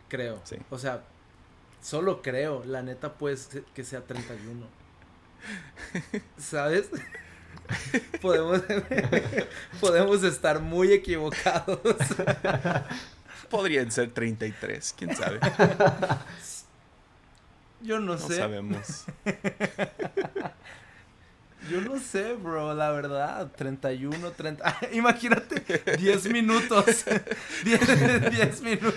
[0.08, 0.40] Creo.
[0.44, 0.56] Sí.
[0.70, 1.04] O sea,
[1.80, 2.64] solo creo.
[2.64, 3.36] La neta puede
[3.74, 4.66] que sea 31.
[6.38, 6.90] ¿Sabes?
[8.20, 8.62] podemos,
[9.80, 11.80] podemos estar muy equivocados.
[13.52, 15.38] Podrían ser 33, quién sabe.
[17.82, 18.30] Yo no, sé.
[18.30, 19.04] No sabemos.
[21.70, 23.52] Yo no sé, bro, la verdad.
[23.54, 24.78] 31, 30.
[24.92, 27.04] imagínate, 10 minutos.
[27.62, 28.94] 10, minutos.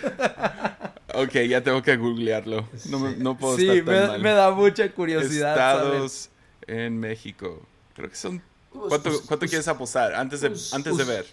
[1.14, 2.70] ok, ya tengo que googlearlo.
[2.86, 5.52] No, no puedo sí, estar tan me, me da mucha curiosidad.
[5.52, 6.30] Estados
[6.66, 7.62] en México.
[7.94, 8.42] Creo que son.
[8.70, 11.26] ¿Cuánto, cuánto quieres apostar antes de, antes de ver?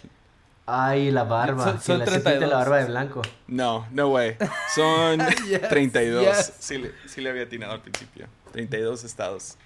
[0.66, 1.80] Ay, la barba.
[1.80, 2.48] Son, la 32.
[2.48, 3.22] la barba de blanco.
[3.48, 4.36] No, no way.
[4.74, 5.20] Son
[5.68, 6.52] 32.
[6.58, 8.28] Sí, le, sí le había atinado al principio.
[8.52, 9.56] 32 estados.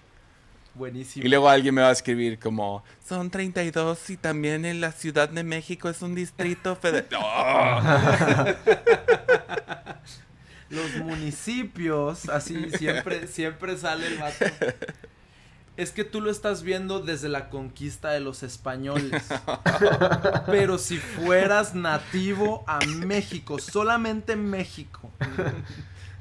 [0.75, 1.25] Buenísimo.
[1.25, 5.29] Y luego alguien me va a escribir como, son 32 y también en la Ciudad
[5.29, 7.07] de México es un distrito federal.
[10.69, 14.45] Los municipios, así siempre, siempre sale el vato.
[15.77, 19.23] Es que tú lo estás viendo desde la conquista de los españoles.
[20.47, 25.11] Pero si fueras nativo a México, solamente México.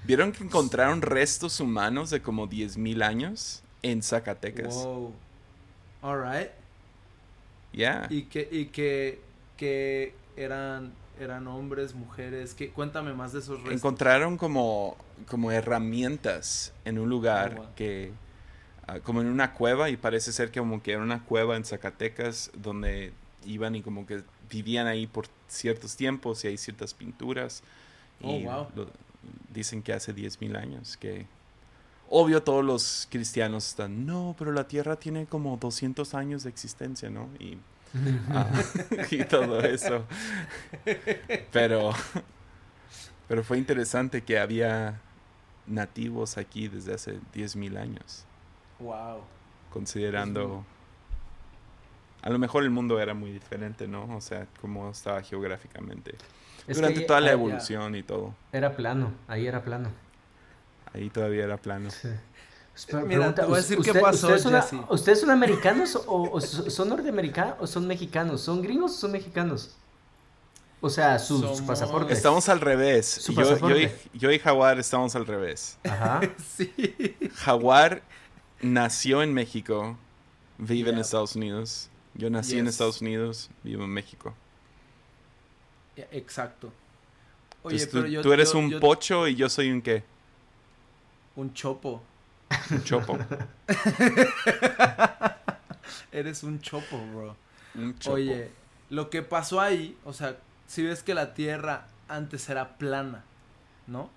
[0.03, 3.63] ¿Vieron que encontraron restos humanos de como 10.000 años?
[3.85, 4.73] en Zacatecas.
[4.73, 5.13] Wow.
[6.01, 6.49] All right.
[7.71, 8.07] Yeah.
[8.09, 9.19] Y que, y que,
[9.57, 12.55] que eran, eran hombres, mujeres.
[12.55, 13.73] Que, cuéntame más de esos restos.
[13.73, 18.11] Encontraron como, como herramientas en un lugar oh, que,
[19.03, 22.51] como en una cueva, y parece ser que como que era una cueva en Zacatecas
[22.55, 23.13] donde
[23.45, 27.63] iban y como que vivían ahí por ciertos tiempos y hay ciertas pinturas.
[28.21, 28.67] Oh, wow.
[29.53, 31.25] dicen que hace 10.000 años que
[32.09, 37.09] Obvio todos los cristianos están, no, pero la Tierra tiene como 200 años de existencia,
[37.09, 37.29] ¿no?
[37.39, 37.57] Y,
[38.29, 38.47] ah,
[39.11, 40.05] y todo eso.
[41.51, 41.91] Pero,
[43.27, 45.01] pero fue interesante que había
[45.65, 48.25] nativos aquí desde hace 10.000 años.
[48.79, 49.21] Wow.
[49.71, 50.65] Considerando...
[52.21, 54.15] A lo mejor el mundo era muy diferente, ¿no?
[54.15, 56.15] O sea, cómo estaba geográficamente.
[56.67, 58.33] Durante toda la evolución y todo.
[58.51, 59.89] Era plano, ahí era plano.
[60.91, 61.91] Ahí todavía era plano.
[61.91, 62.09] Sí.
[63.05, 64.33] Mira, te voy a decir qué pasó,
[64.89, 68.41] ¿Ustedes son americanos o, son norteamericanos o son mexicanos?
[68.41, 69.75] ¿Son gringos o son mexicanos?
[70.81, 72.13] O sea, su, pasaporte.
[72.13, 73.25] Estamos al revés.
[74.13, 75.77] Yo, y, Jaguar estamos al revés.
[75.83, 76.21] Ajá.
[76.55, 76.73] sí.
[77.35, 78.01] Jaguar
[78.61, 79.97] nació en México,
[80.57, 81.89] vive en Estados Unidos.
[82.13, 84.33] Yo nací en Estados Unidos, vivo en México.
[86.11, 86.71] Exacto.
[87.63, 90.03] Oye, pero tú, tú eres un pocho y yo soy un qué?
[91.35, 92.01] Un chopo.
[92.69, 93.17] Un chopo.
[96.11, 97.35] Eres un chopo, bro.
[97.75, 98.15] Un chopo.
[98.15, 98.51] Oye,
[98.89, 100.37] lo que pasó ahí, o sea,
[100.67, 103.23] si ves que la Tierra antes era plana,
[103.87, 104.09] ¿no?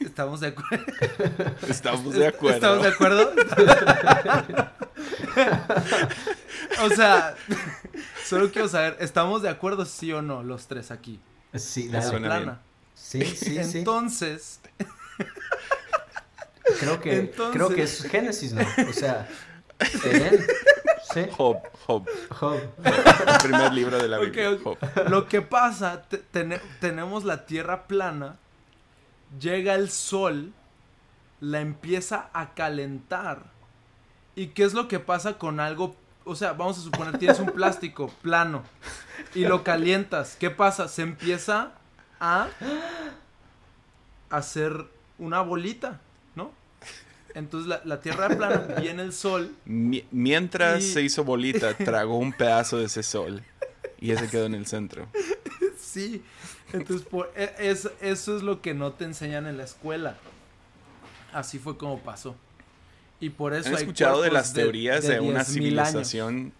[0.00, 0.84] ¿Estamos de acuerdo?
[1.68, 2.54] Estamos de acuerdo.
[2.56, 3.34] ¿Estamos de acuerdo?
[6.82, 7.34] o sea,
[8.24, 11.20] solo quiero saber, ¿estamos de acuerdo sí o no los tres aquí?
[11.54, 12.60] Sí, la plana.
[12.94, 14.60] Sí, sí, Entonces,
[16.80, 18.62] Creo que, creo que es Génesis, ¿no?
[18.88, 19.28] O sea,
[20.04, 20.46] Edén.
[21.12, 21.26] ¿Sí?
[21.30, 22.08] Job, Job.
[22.30, 22.58] Job.
[22.84, 24.58] El primer libro de la Biblia.
[25.08, 26.02] Lo que pasa,
[26.80, 28.38] tenemos la tierra plana,
[29.40, 30.52] llega el sol,
[31.40, 33.52] la empieza a calentar.
[34.36, 35.96] ¿Y qué es lo que pasa con algo?
[36.24, 38.62] O sea, vamos a suponer, tienes un plástico plano
[39.34, 40.36] y lo calientas.
[40.38, 40.88] ¿Qué pasa?
[40.88, 41.72] Se empieza
[42.18, 42.48] a
[44.30, 44.86] hacer
[45.18, 46.00] una bolita.
[47.34, 49.54] Entonces la, la Tierra plana, viene el sol.
[49.64, 53.42] mientras se hizo bolita, tragó un pedazo de ese sol.
[54.00, 55.06] Y ese quedó en el centro.
[55.76, 56.24] Sí.
[56.74, 60.16] Entonces por, e, es, eso es lo que no te enseñan en la escuela.
[61.32, 62.34] Así fue como pasó.
[63.20, 63.68] Y por eso...
[63.68, 66.52] ¿Han escuchado de las teorías de, una civilización?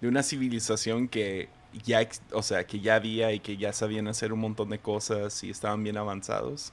[0.00, 1.48] De una civilización que
[1.84, 5.42] ya, o sea, que ya había y que ya sabían hacer un montón de cosas
[5.42, 6.72] y estaban bien avanzados.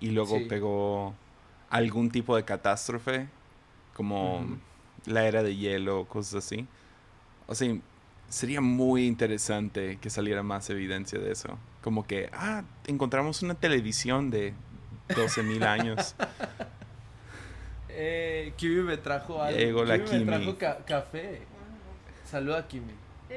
[0.00, 1.14] Y luego pegó
[1.70, 3.28] algún tipo de catástrofe,
[3.94, 4.58] como
[5.06, 6.66] la era de hielo, cosas así.
[7.46, 7.76] O sea,
[8.34, 11.56] sería muy interesante que saliera más evidencia de eso.
[11.82, 14.54] Como que, ah, encontramos una televisión de
[15.10, 16.16] 12.000 años.
[17.88, 19.56] eh, Kimi me trajo algo.
[19.56, 20.24] Llegó la Kimi.
[20.24, 21.42] me trajo café.
[22.28, 22.92] Saluda, Kimi.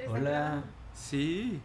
[0.08, 0.64] Hola.
[0.96, 1.62] Sí.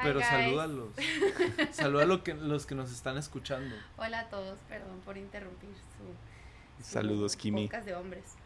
[0.00, 0.90] pero salúdalos.
[1.72, 3.74] Saluda a que, los que nos están escuchando.
[3.96, 7.68] Hola a todos, perdón por interrumpir su, Saludos, Kimi.
[7.68, 8.36] de hombres.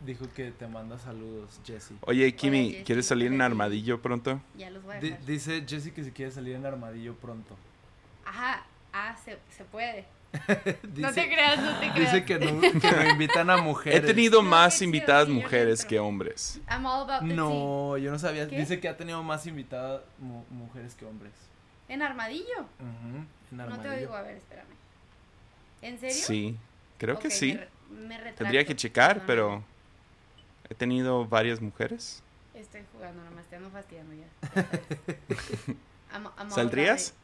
[0.00, 1.92] Dijo que te manda saludos, Jesse.
[2.02, 4.40] Oye, Kimi, ¿quieres salir en armadillo pronto?
[4.56, 5.24] Ya los voy a dejar.
[5.24, 7.56] dice Jesse que si quiere salir en armadillo pronto.
[8.24, 10.06] Ajá, ah, se, se puede.
[10.96, 12.12] no te creas, no te creas.
[12.12, 14.02] Dice que no, que invitan a mujeres.
[14.02, 16.60] He tenido más invitadas mujeres que hombres.
[17.22, 18.46] no, yo no sabía.
[18.46, 20.02] Dice que ha tenido más invitadas
[20.50, 21.32] mujeres que hombres.
[21.88, 22.66] ¿En armadillo?
[23.50, 23.76] en armadillo.
[23.76, 24.68] No te oigo, a ver, espérame.
[25.82, 26.16] ¿En serio?
[26.16, 26.56] Sí,
[26.96, 27.58] creo que sí.
[28.36, 29.62] Tendría que checar, pero
[30.72, 32.22] he tenido varias mujeres.
[32.54, 34.64] Estoy jugando, nomás te ando fastidiando ya.
[36.48, 37.14] ¿Saldrías?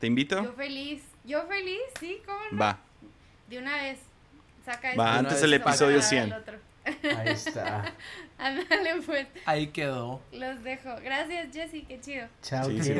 [0.00, 0.42] ¿Te invito?
[0.42, 1.02] Yo feliz.
[1.24, 2.58] Yo feliz, sí, ¿cómo no?
[2.58, 2.78] Va.
[3.48, 4.00] De una vez.
[4.64, 6.32] Saca Va, antes del episodio 100.
[7.16, 7.94] Ahí está.
[8.38, 9.28] Ándale, pues.
[9.46, 10.20] Ahí quedó.
[10.32, 10.96] Los dejo.
[11.02, 12.26] Gracias, Jessy, qué chido.
[12.42, 12.94] Chao, sí, sí.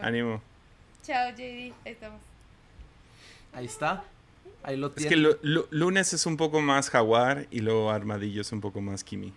[0.00, 0.40] Ánimo.
[1.02, 1.40] Chao, JD.
[1.40, 2.20] Ahí estamos.
[3.52, 4.02] Ahí está.
[4.66, 5.16] Ahí lo Es que
[5.70, 9.32] lunes es un poco más jaguar y luego armadillo es un poco más kimi.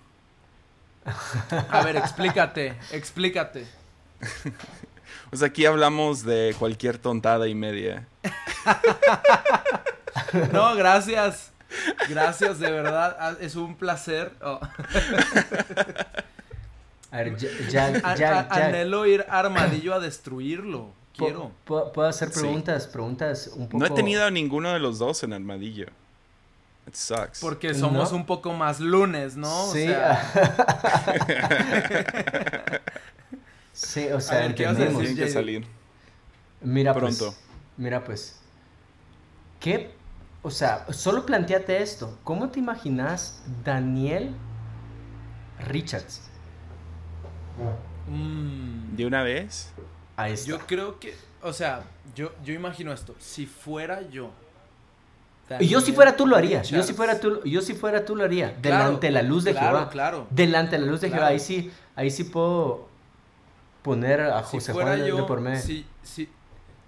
[1.69, 3.65] A ver, explícate, explícate.
[5.29, 8.07] Pues aquí hablamos de cualquier tontada y media.
[10.51, 11.51] no, gracias.
[12.09, 13.15] Gracias, de verdad.
[13.19, 14.33] Ah, es un placer.
[14.41, 14.59] Oh.
[17.11, 20.93] A ver, ya, ya, Anhelo ir armadillo a destruirlo.
[21.25, 21.51] Quiero.
[21.65, 22.87] ¿Puedo, hacer preguntas?
[22.87, 23.79] Preguntas un poco.
[23.79, 25.87] No he tenido ninguno de los dos en armadillo.
[26.87, 27.39] It sucks.
[27.39, 29.71] Porque somos un poco más lunes, ¿no?
[29.71, 29.87] Sí.
[33.79, 34.99] Sí, o sea, entendemos.
[34.99, 35.65] Tienen que salir.
[36.61, 37.33] Mira, pues, Pronto.
[37.33, 38.39] Pues, mira, pues.
[39.61, 39.91] ¿Qué?
[40.41, 42.17] O sea, solo planteate esto.
[42.25, 44.35] ¿Cómo te imaginas Daniel
[45.65, 46.21] Richards?
[48.09, 48.97] Mm.
[48.97, 49.71] ¿De una vez?
[50.45, 51.83] Yo creo que, o sea,
[52.15, 53.15] yo, yo imagino esto.
[53.19, 54.31] Si fuera yo.
[55.61, 56.61] Yo si fuera tú lo haría.
[56.61, 58.55] Yo si fuera tú, yo si fuera tú lo haría.
[58.61, 59.89] Delante de la luz de Jehová.
[59.89, 60.27] Claro.
[60.29, 61.27] Delante de la luz de Jehová.
[61.27, 62.87] Ahí sí, ahí sí puedo
[63.81, 65.61] poner a José Juan yo, por medio.
[65.61, 65.85] Si,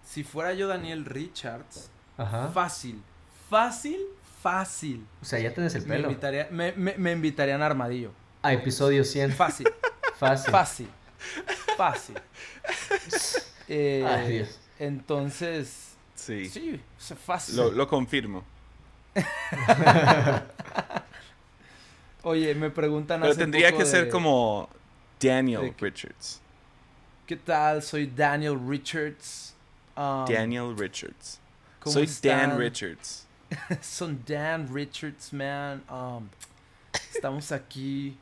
[0.03, 1.89] si, fuera yo Daniel Richards,
[2.53, 3.01] fácil,
[3.49, 3.97] fácil,
[4.41, 5.05] fácil.
[5.21, 6.07] O sea, ya tienes el pelo.
[6.07, 8.11] Me, invitaría, me, me, invitarían a Armadillo.
[8.43, 9.31] A episodio 100.
[9.35, 9.67] Fácil.
[10.17, 10.51] fácil.
[10.51, 10.89] Fácil.
[11.77, 12.15] Fácil.
[13.73, 14.59] Eh, Ay, Dios.
[14.79, 15.93] Entonces.
[16.13, 16.49] Sí.
[16.49, 16.77] Sí,
[17.15, 17.55] fácil.
[17.55, 18.43] Lo, lo confirmo.
[22.23, 24.67] Oye, me preguntan Pero tendría que ser como
[25.19, 26.41] Daniel Richards.
[27.25, 27.81] ¿Qué tal?
[27.81, 29.53] Soy Daniel Richards.
[29.95, 31.39] Um, Daniel Richards.
[31.85, 33.25] Soy Dan Richards.
[33.81, 35.81] Son Dan Richards, man.
[35.89, 36.29] Um,
[37.13, 38.17] estamos aquí.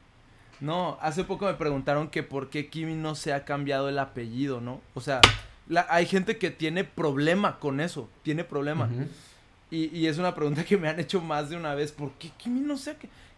[0.60, 4.60] No, hace poco me preguntaron que por qué Kimi no se ha cambiado el apellido,
[4.62, 4.82] ¿no?
[4.93, 5.22] O sea,
[5.88, 8.89] hay gente que tiene problema con eso, tiene problema.
[9.72, 12.62] y, es una pregunta que me han hecho más de una vez, ¿por qué Kimi
[12.62, 12.95] no se ha...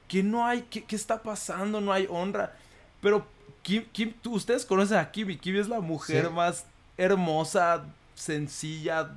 [0.07, 0.65] ¿Qué no hay?
[0.69, 1.79] ¿Qué, ¿Qué está pasando?
[1.79, 2.53] No hay honra.
[3.01, 3.25] Pero
[3.61, 5.37] Kim, Kim, ustedes conocen a Kibi.
[5.37, 6.65] Kibi es la mujer más
[6.97, 9.11] hermosa, sencilla.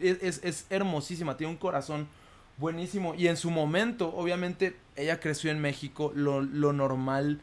[0.00, 2.08] Es, es, hermosísima, tiene un corazón
[2.56, 3.14] buenísimo.
[3.14, 6.12] Y en su momento, obviamente, ella creció en México.
[6.14, 7.40] Lo, normal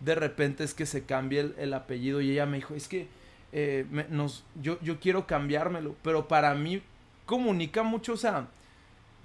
[0.00, 2.20] de repente es que se cambie el, apellido.
[2.20, 3.08] Y ella me dijo, es que
[3.52, 5.96] eh, nos, yo, yo quiero cambiármelo.
[6.02, 6.82] Pero para mí
[7.26, 8.46] comunica mucho, o sea,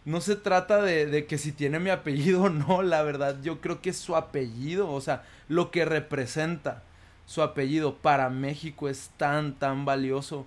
[0.06, 3.82] no se trata de, que si tiene mi apellido o no, la verdad, yo creo
[3.82, 6.84] que es su apellido, o sea, lo que representa
[7.26, 10.46] su apellido para México es tan, tan valioso.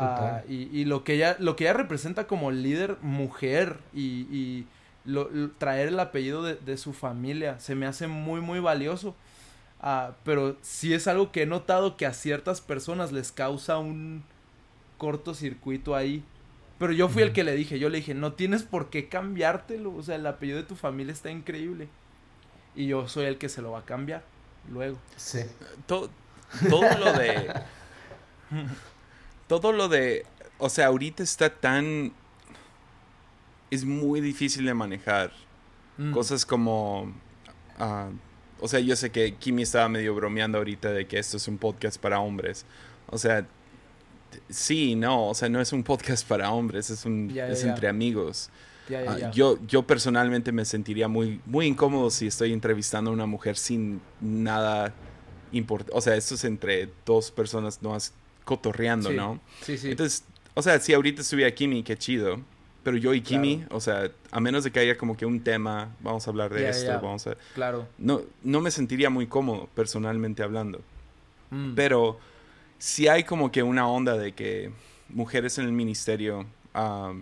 [0.00, 4.64] Ah, y, lo que ella, lo que ella representa como líder mujer y,
[5.58, 9.14] traer el apellido de, su familia se me hace muy, muy valioso.
[9.80, 14.24] Ah, pero sí es algo que he notado que a ciertas personas les causa un
[14.98, 16.24] cortocircuito ahí
[16.78, 19.94] pero yo fui el que le dije, yo le dije, no tienes por qué cambiártelo,
[19.94, 21.88] o sea, el apellido de tu familia está increíble.
[22.76, 24.22] Y yo soy el que se lo va a cambiar
[24.70, 24.96] luego.
[25.16, 25.40] Sí.
[25.86, 26.08] Todo,
[26.68, 27.52] todo lo de...
[29.48, 30.24] todo lo de...
[30.58, 32.12] O sea, ahorita está tan...
[33.70, 35.32] Es muy difícil de manejar.
[35.96, 36.12] Mm.
[36.12, 37.12] Cosas como...
[37.78, 38.08] Ah,
[38.60, 41.58] o sea, yo sé que Kimi estaba medio bromeando ahorita de que esto es un
[41.58, 42.64] podcast para hombres.
[43.06, 43.46] O sea,
[44.48, 48.50] sí, no, o sea, no es un podcast para hombres, es un es entre amigos.
[49.06, 53.56] Ah, yo, yo personalmente me sentiría muy, muy incómodo si estoy entrevistando a una mujer
[53.56, 54.94] sin nada
[55.52, 55.92] importante.
[55.96, 57.96] O sea, esto es entre dos personas no
[58.44, 59.40] cotorreando, ¿no?
[59.60, 59.90] Sí, sí.
[59.90, 62.40] Entonces, o sea, si ahorita estuviera Kimi, qué chido.
[62.88, 65.94] Pero yo y Kimi, o sea, a menos de que haya como que un tema,
[66.00, 67.36] vamos a hablar de esto, vamos a...
[67.54, 67.86] Claro.
[67.98, 70.80] No, no me sentiría muy cómodo, personalmente hablando.
[71.50, 71.74] Mm.
[71.74, 72.18] Pero
[72.78, 74.70] si hay como que una onda de que
[75.10, 77.12] mujeres en el ministerio, ah,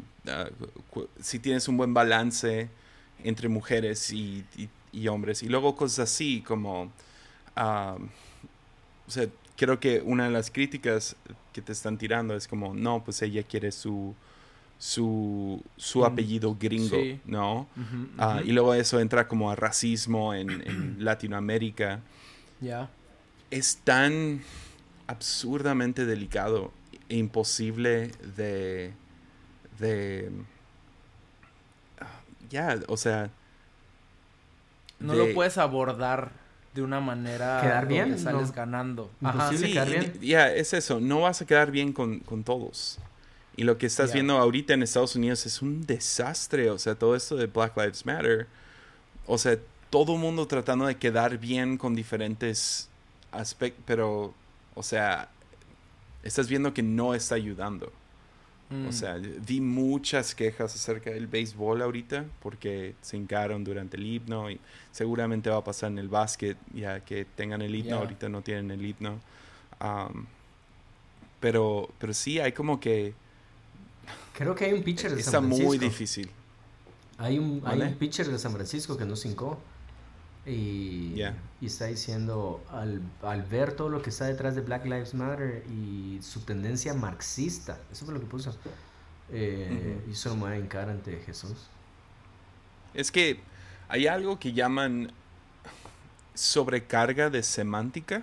[1.21, 2.69] si tienes un buen balance
[3.25, 4.45] entre mujeres y,
[4.93, 5.43] y hombres.
[5.43, 6.93] Y luego cosas así como,
[7.57, 11.17] o sea, creo que una de las críticas
[11.53, 14.15] que te están tirando es como, no, pues ella quiere su,
[14.79, 17.67] su, su mm, apellido gringo, ¿no?
[18.19, 22.01] Ah, y luego eso entra como a racismo en, Latinoamérica.
[22.61, 22.91] Ya.
[23.51, 24.43] Es tan
[25.07, 26.73] absurdamente delicado
[27.09, 28.93] e imposible de...
[29.79, 30.31] de
[32.51, 33.31] ya, o sea...
[34.99, 36.33] No lo puedes abordar
[36.77, 39.11] de una manera quedar bien sales ganando.
[39.57, 39.75] sí,
[40.21, 42.99] Ya, es eso, no vas a quedar bien con, todos.
[43.57, 47.17] Y lo que estás viendo ahorita en Estados Unidos es un desastre, o sea, todo
[47.17, 48.47] esto de Black Lives Matter,
[49.27, 52.91] o sea, todo el mundo tratando de quedar bien con diferentes
[53.33, 54.35] aspectos, pero,
[54.75, 55.31] o sea,
[56.23, 57.91] estás viendo que no está ayudando.
[58.69, 58.93] O mm.
[58.93, 64.59] sea, vi muchas quejas acerca del béisbol ahorita porque se hincaron durante el himno y
[64.91, 68.73] seguramente va a pasar en el básquet ya que tengan el himno, ahorita no tienen
[68.73, 69.21] el himno.
[71.41, 73.15] pero, pero sí, hay como que...
[74.35, 75.55] Creo que hay un pitcher de San Francisco.
[75.55, 76.31] Está muy difícil.
[77.19, 79.59] Hay un, hay un pitcher de San Francisco que no hincó.
[80.47, 81.21] Y,
[81.61, 85.65] y está diciendo, al, al, ver todo lo que está detrás de Black Lives Matter
[85.69, 88.57] y su tendencia marxista, eso fue lo que puso,
[89.33, 91.67] eh, y eso lo va a ante Jesús.
[92.95, 93.41] Es que
[93.89, 95.11] hay algo que llaman
[96.35, 98.23] sobrecarga de semántica.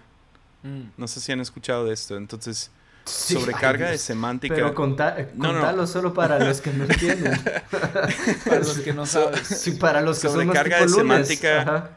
[0.64, 0.92] Mm.
[0.96, 2.16] No sé si han escuchado de esto.
[2.16, 2.72] Entonces,
[3.06, 4.56] sobrecarga de semántica.
[4.56, 7.40] Pero contalo solo para los que no entienden.
[8.46, 9.44] para los que no saben.
[9.46, 11.92] Sí, para los que sobrecarga de semántica.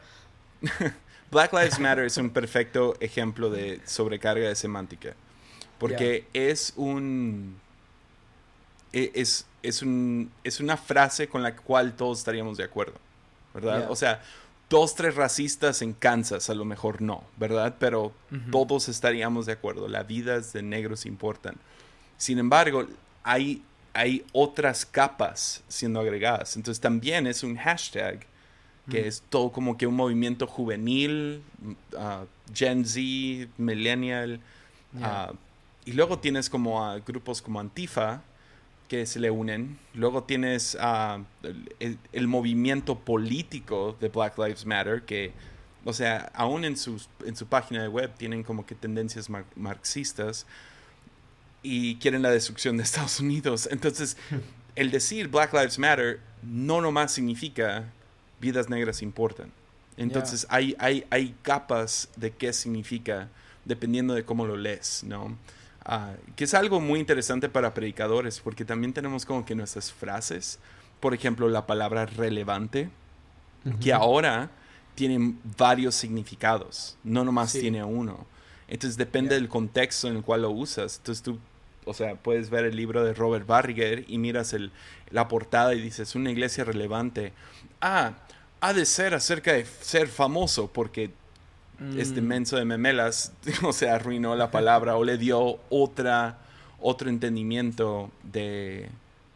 [1.31, 5.13] Black Lives Matter es un perfecto ejemplo de sobrecarga de semántica.
[5.77, 7.59] Porque es un.
[8.93, 10.31] E, es, es, un.
[10.43, 12.95] es una frase con la cual todos estaríamos de acuerdo.
[13.53, 13.87] ¿Verdad?
[13.89, 14.21] O sea,
[14.69, 17.75] dos, tres racistas en Kansas, a lo mejor no, ¿verdad?
[17.79, 18.11] Pero
[18.51, 19.87] todos estaríamos de acuerdo.
[19.87, 21.55] Las vidas de negros importan.
[22.17, 22.85] Sin embargo,
[23.23, 23.63] hay,
[23.93, 26.55] hay otras capas siendo agregadas.
[26.55, 28.25] Entonces también es un hashtag
[28.89, 31.43] que es todo como que un movimiento juvenil,
[31.93, 34.39] uh, Gen Z, Millennial.
[34.93, 35.35] Uh,
[35.83, 38.21] y luego tienes como a grupos como Antifa
[38.87, 39.77] que se le unen.
[39.93, 41.23] Luego tienes uh,
[41.79, 45.33] el, movimiento político de Black Lives Matter que,
[45.85, 50.45] o sea, aún en, sus, en su página de web tienen como que tendencias marxistas
[51.63, 53.67] y quieren la destrucción de Estados Unidos.
[53.71, 54.17] Entonces,
[54.75, 57.91] el decir Black Lives Matter no nomás significa
[58.39, 59.51] vidas negras importan.
[59.97, 63.29] Entonces hay, hay, hay capas de qué significa
[63.65, 65.35] dependiendo de cómo lo lees, ¿no?
[65.89, 70.59] Ah, que es algo muy interesante para predicadores, porque también tenemos como que nuestras frases,
[70.99, 72.89] por ejemplo, la palabra relevante,
[73.79, 74.51] que ahora
[74.95, 78.25] tienen varios significados, no nomás tiene uno.
[78.67, 80.97] Entonces depende del contexto en el cual lo usas.
[80.97, 81.39] Entonces tú,
[81.85, 84.71] o sea, puedes ver el libro de Robert Barriger y miras el,
[85.09, 87.31] la portada y dices, una iglesia relevante.
[87.79, 88.17] Ah,
[88.59, 91.11] ha de ser acerca de ser famoso porque
[91.97, 92.25] este mm.
[92.25, 96.39] menso de memelas, o sea, arruinó la palabra o le dio otra,
[96.79, 98.89] otro entendimiento de,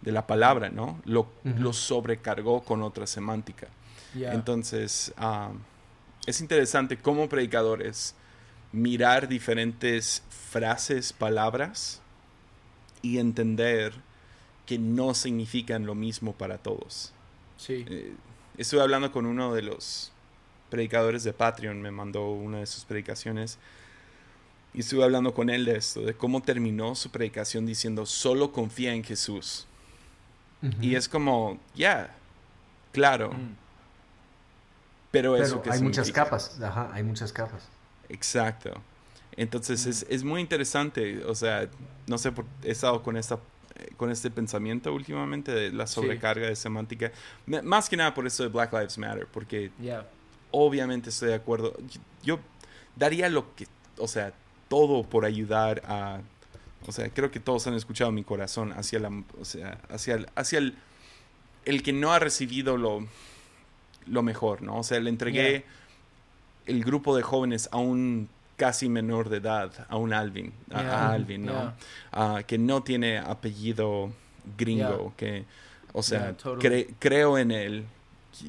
[0.03, 0.99] la palabra, ¿no?
[1.05, 3.67] Lo, lo, sobrecargó con otra semántica.
[4.15, 5.13] Entonces,
[6.25, 8.15] es interesante como predicadores
[8.71, 12.01] mirar diferentes frases, palabras
[13.01, 13.93] y entender
[14.65, 17.13] que no significan lo mismo para todos.
[17.57, 17.85] Sí.
[17.89, 18.13] Eh,
[18.57, 20.11] estuve hablando con uno de los
[20.71, 23.59] predicadores de Patreon, me mandó una de sus predicaciones.
[24.73, 28.93] Y estuve hablando con él de esto, de cómo terminó su predicación diciendo, solo confía
[28.93, 29.67] en Jesús.
[30.79, 32.15] Y es como, ya,
[32.91, 33.33] claro.
[33.33, 33.55] Mm.
[35.09, 37.67] Pero, eso que hay muchas capas, ajá, hay muchas capas.
[38.09, 38.71] Exacto.
[39.35, 41.67] Entonces es, es, muy interesante, o sea,
[42.07, 43.39] no sé, por, he estado con esta
[43.97, 47.11] con este pensamiento últimamente de la sobrecarga de semántica.
[47.63, 49.71] más que nada por eso de Black Lives Matter, porque
[50.51, 51.73] obviamente estoy de acuerdo.
[52.23, 52.39] Yo,
[52.95, 54.33] daría lo que, o sea,
[54.69, 56.21] todo por ayudar a,
[56.87, 60.27] o sea, creo que todos han escuchado mi corazón hacia la, o sea, hacia el,
[60.35, 60.75] hacia el,
[61.65, 63.07] el que no ha recibido lo,
[64.07, 64.77] lo mejor, ¿no?
[64.77, 65.65] O sea, le entregué
[66.65, 71.45] el grupo de jóvenes a un casi menor de edad a un Alvin, a, Alvin,
[71.45, 71.73] ¿no?
[72.45, 74.11] Que no tiene apellido
[74.57, 75.45] gringo, que,
[75.93, 76.35] o sea,
[76.99, 77.85] creo en él,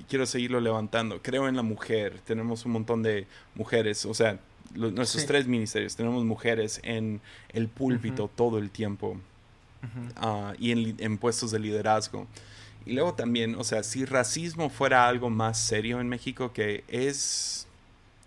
[0.08, 4.38] quiero seguirlo levantando, creo en la mujer, tenemos un montón de mujeres, o sea,
[4.74, 7.20] nuestros tres ministerios, tenemos mujeres en
[7.50, 9.18] el púlpito todo el tiempo
[10.16, 12.26] ah, y en, en, puestos de liderazgo.
[12.86, 17.66] Y luego también, o sea, si racismo fuera algo más serio en México, que es,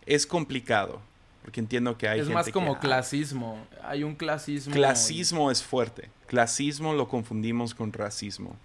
[0.05, 1.01] es complicado,
[1.41, 2.19] porque entiendo que hay...
[2.19, 4.73] Es más como clasismo, hay un clasismo...
[4.73, 8.55] Clasismo es fuerte, clasismo lo confundimos con racismo.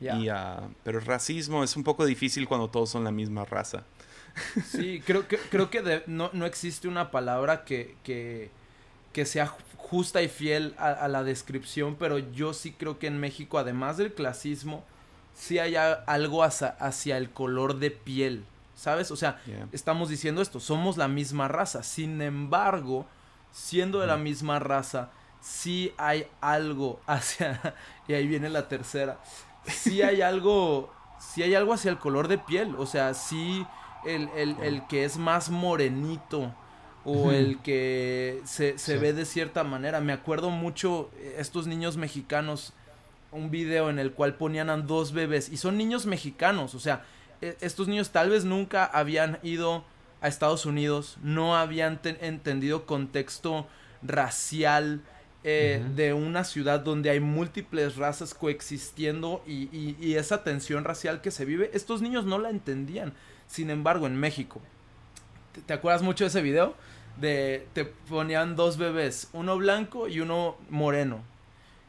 [0.00, 3.84] Y, ah, pero racismo es un poco difícil cuando todos son la misma raza.
[4.66, 8.50] Sí, creo que, creo que no, no, existe una palabra que, que,
[9.14, 9.46] que sea
[9.86, 14.12] justa y fiel a, la descripción, pero yo sí creo que en México, además del
[14.12, 14.84] clasismo,
[15.32, 18.44] sí hay algo hacia, el color de piel,
[18.74, 19.12] ¿sabes?
[19.12, 19.40] O sea,
[19.70, 23.06] estamos diciendo esto, somos la misma raza, sin embargo,
[23.52, 27.74] siendo de la misma raza, sí hay algo hacia,
[28.08, 29.20] y ahí viene la tercera,
[29.68, 33.66] sí hay algo, sí hay algo hacia el color de piel, o sea, sí
[34.04, 36.52] el, el que es más morenito,
[37.06, 40.00] o el que se, se ve de cierta manera.
[40.00, 42.72] Me acuerdo mucho estos niños mexicanos,
[43.30, 47.04] un video en el cual ponían a dos bebés y son niños mexicanos, o sea,
[47.40, 49.84] e, estos niños tal vez nunca habían ido
[50.20, 53.66] a Estados Unidos, no habían entendido contexto
[54.02, 55.00] racial
[55.48, 61.20] eh, de una ciudad donde hay múltiples razas coexistiendo y, y, y esa tensión racial
[61.20, 63.14] que se vive, estos niños no la entendían.
[63.46, 64.60] Sin embargo, en México,
[65.66, 66.74] ¿te, acuerdas mucho de ese video?
[67.20, 71.22] de te ponían dos bebés, uno blanco y uno moreno.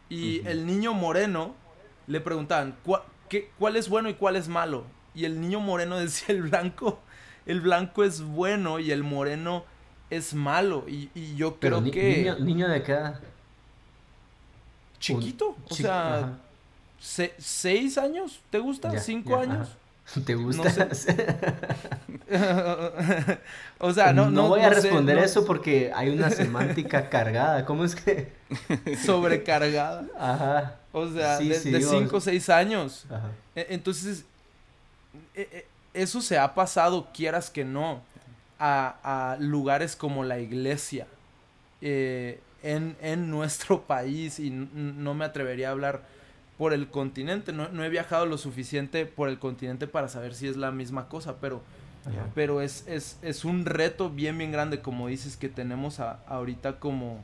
[0.07, 1.55] Y el niño moreno
[2.05, 2.75] le preguntaban,
[3.27, 4.85] qué, ¿cuál es bueno y cuál es malo?
[5.15, 6.99] Y el niño moreno decía, el blanco,
[7.47, 9.65] el blanco es bueno y el moreno
[10.11, 10.85] es malo.
[10.87, 12.17] Y, yo creo que...
[12.17, 12.93] Niño, niño de qué
[14.99, 16.37] Chiquito, o sea,
[16.99, 18.97] seis años, ¿te gusta?
[18.99, 19.69] ¿Cinco años?
[20.25, 20.63] ¿Te gusta?
[23.79, 27.65] o sea, no, no, voy a responder eso porque hay una semántica cargada.
[27.65, 28.31] ¿Cómo es que?
[29.05, 30.05] Sobrecargada.
[30.17, 30.75] Ajá.
[30.93, 33.05] O sea, de, cinco o seis años.
[33.09, 33.31] Ajá.
[33.53, 34.23] E, entonces,
[35.35, 38.01] e, e, eso se ha pasado, quieras que no,
[38.59, 41.05] a, a lugares como la iglesia
[41.81, 46.17] eh, en, en nuestro país y no me atrevería a hablar
[46.57, 47.53] por el continente.
[47.53, 51.35] No, he viajado lo suficiente por el continente para saber si es la misma cosa,
[51.39, 51.61] pero,
[52.33, 57.23] pero es, es, un reto bien, bien grande, como dices, que tenemos ahorita como,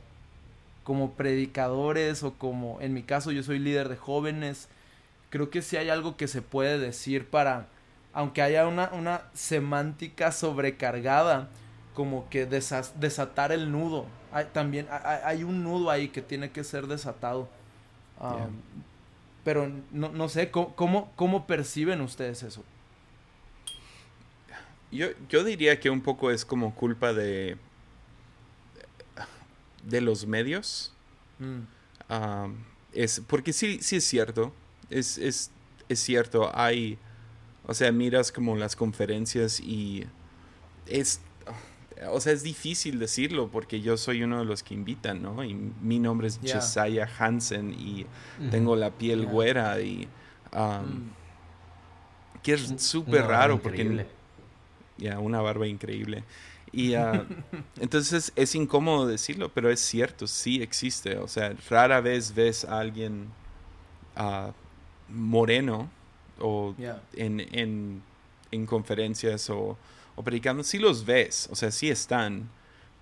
[0.83, 4.69] como predicadores o como, en mi caso, yo soy líder de jóvenes.
[5.29, 7.67] Creo que sí hay algo que se puede decir para,
[8.13, 11.49] aunque haya una, una semántica sobrecargada,
[11.93, 14.05] como que desatar el nudo.
[14.31, 17.49] Hay, también hay, un nudo ahí que tiene que ser desatado.
[18.19, 18.61] Um,
[19.43, 22.63] pero no, no sé, ¿cómo, ¿cómo, perciben ustedes eso?
[24.91, 27.57] Yo, yo diría que un poco es como culpa de,
[29.83, 30.93] de los medios.
[31.39, 31.61] Mm.
[32.93, 34.53] es, porque sí, sí es cierto.
[34.89, 35.51] Es, es,
[35.89, 36.51] es cierto.
[36.53, 36.97] Hay.
[37.65, 40.05] O sea, miras como las conferencias y
[40.85, 41.21] es
[42.11, 45.43] o sea, es difícil decirlo porque yo soy uno de los que invitan, ¿no?
[45.43, 48.05] Y mi nombre es Josiah Hansen y
[48.51, 50.07] tengo la piel güera y...
[50.53, 51.11] Um, mm.
[52.41, 54.05] Que es súper raro porque...
[54.97, 56.23] Ya, una barba increíble.
[56.71, 57.25] Y uh,
[57.79, 61.17] entonces es incómodo decirlo, pero es cierto, sí existe.
[61.17, 63.29] O sea, rara vez ves a alguien
[64.17, 64.51] uh,
[65.09, 65.89] moreno
[66.39, 66.75] o
[67.13, 68.01] en, en,
[68.51, 69.77] en conferencias o
[70.15, 72.49] o predicando, sí los ves, o sea, sí están,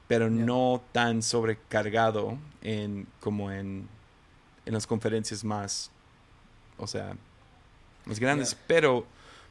[0.08, 3.88] pero no tan sobrecargado en, como en,
[4.66, 5.92] en las conferencias más,
[6.78, 7.16] o sea,
[8.06, 8.56] más grandes.
[8.68, 9.06] Pero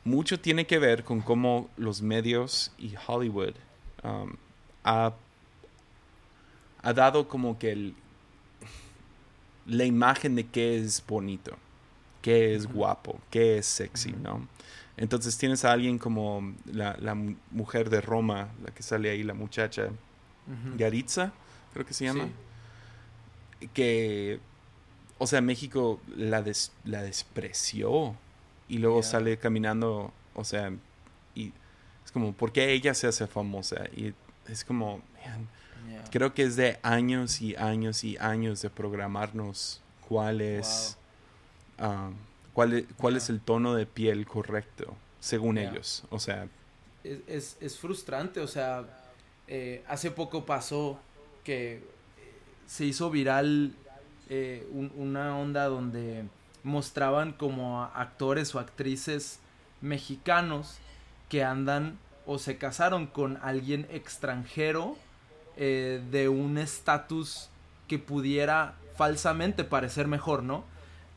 [0.04, 3.54] mucho tiene que ver con cómo los medios y Hollywood
[4.02, 4.34] um,
[4.84, 5.12] ha,
[6.82, 7.94] ha, dado como que el,
[9.66, 11.56] la imagen de qué es bonito,
[12.22, 14.48] qué es guapo, qué es sexy, ¿no?
[15.00, 17.16] Entonces tienes a alguien como la,
[17.50, 19.88] mujer de Roma, la que sale ahí, la muchacha,
[20.76, 21.32] Garitza,
[21.72, 22.28] creo que se llama,
[23.72, 24.40] que,
[25.16, 26.44] o sea, México la,
[26.84, 28.14] la despreció
[28.68, 30.70] y luego sale caminando, o sea,
[31.34, 31.54] y
[32.04, 33.86] es como, ¿por qué ella se hace famosa?
[33.96, 34.12] Y
[34.48, 35.00] es como,
[36.10, 40.98] creo que es de años y años y años de programarnos cuál es...
[41.78, 42.29] Um,
[42.60, 46.04] cuál, es, cuál es el tono de piel correcto, según ellos.
[46.10, 46.46] O sea...
[47.02, 48.84] Es, es, frustrante, o sea,
[49.48, 51.00] eh, hace poco pasó
[51.42, 51.82] que eh,
[52.66, 53.72] se hizo viral
[54.28, 56.24] eh, una onda donde
[56.62, 59.38] mostraban como actores o actrices
[59.80, 60.76] mexicanos
[61.30, 64.98] que andan o se casaron con alguien extranjero
[65.56, 67.50] de un estatus
[67.86, 70.64] que pudiera falsamente parecer mejor, ¿no?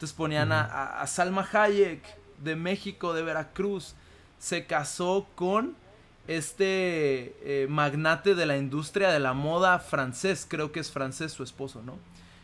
[0.04, 2.04] Entonces ponían a, Salma Hayek
[2.40, 3.96] de México, de Veracruz,
[4.38, 5.78] se casó con
[6.28, 11.42] este eh, magnate de la industria de la moda francés, creo que es francés su
[11.42, 11.98] esposo, ¿no?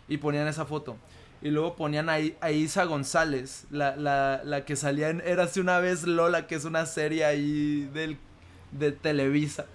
[0.08, 0.96] Y ponían esa foto.
[1.42, 6.04] Y luego ponían a, Isa González, la, la, la que salía en Érase una vez
[6.04, 8.18] Lola, que es una serie ahí del,
[8.72, 9.66] de Televisa.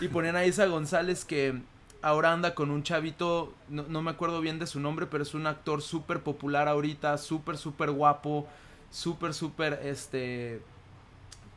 [0.00, 1.60] Y ponían a Isa González que
[2.02, 5.34] ahora anda con un chavito, no, no me acuerdo bien de su nombre, pero es
[5.34, 8.46] un actor súper popular ahorita, súper, súper guapo,
[8.90, 10.62] súper, súper, este,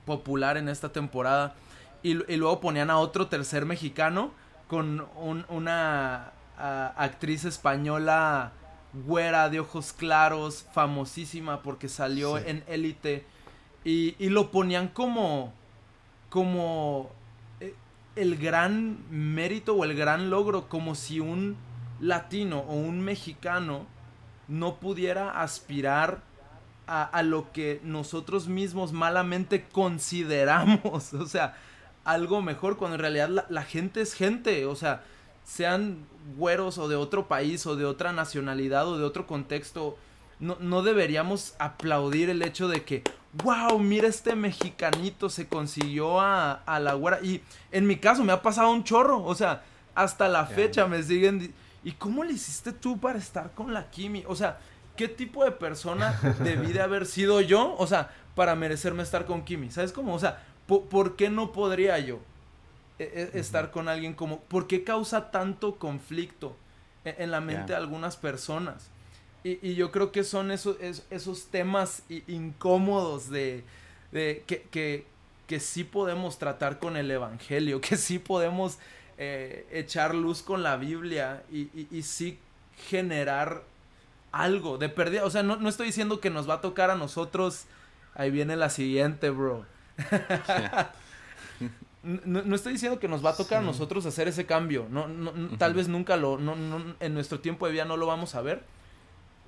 [0.06, 1.56] popular en esta temporada.
[2.02, 4.32] Y, luego ponían a otro tercer mexicano
[4.68, 5.08] con
[5.50, 8.52] una actriz española
[9.06, 13.26] güera de ojos claros, famosísima porque salió en Élite.
[13.86, 15.54] Y, y, lo ponían como,
[16.30, 17.10] como
[18.16, 21.57] el gran mérito o el gran logro, como si un
[21.99, 23.86] latino o un mexicano
[24.47, 26.22] no pudiera aspirar
[26.86, 31.55] a, lo que nosotros mismos malamente consideramos, o sea,
[32.03, 35.03] algo mejor cuando en realidad la, gente es gente, o sea,
[35.43, 36.05] sean
[36.38, 39.97] güeros o de otro país o de otra nacionalidad o de otro contexto,
[40.39, 43.03] no, no deberíamos aplaudir el hecho de que,
[43.34, 47.19] wow, mira este mexicanito se consiguió a, a la güera.
[47.21, 49.63] Y en mi caso me ha pasado un chorro, o sea,
[49.95, 51.53] hasta la fecha me siguen...
[51.86, 54.23] ¿Y cómo le hiciste tú para estar con la Kimi?
[54.27, 54.57] O sea,
[54.95, 57.75] ¿qué tipo de persona debí de haber sido yo?
[57.77, 59.69] O sea, para merecerme estar con Kimi.
[59.69, 60.13] ¿Sabes cómo?
[60.13, 62.19] O sea, ¿por, qué no podría yo
[62.99, 64.39] e, e, estar con alguien como...
[64.41, 66.55] ¿Por qué causa tanto conflicto
[67.03, 68.89] e, en, la mente de algunas personas?
[69.44, 70.78] Y, yo creo que son esos,
[71.10, 73.64] esos temas incómodos de,
[74.12, 75.06] que, que,
[75.48, 78.80] que, sí podemos tratar con el Evangelio, que sí podemos
[79.18, 82.39] eh, echar luz con la Biblia y, y, y sí
[82.89, 83.64] generar
[84.34, 85.24] algo de pérdida.
[85.24, 87.66] O sea, no, estoy diciendo que nos va a tocar a nosotros.
[88.16, 89.66] Ahí viene la siguiente, bro.
[92.04, 94.88] no, estoy diciendo que nos va a tocar a nosotros hacer ese cambio.
[94.89, 95.08] No,
[95.58, 96.38] Tal vez nunca lo.
[97.00, 98.64] en nuestro tiempo de vida no lo vamos a ver.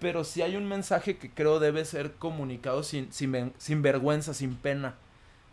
[0.05, 4.93] Pero sí hay un mensaje que creo debe ser comunicado sin, sin, vergüenza, sin pena.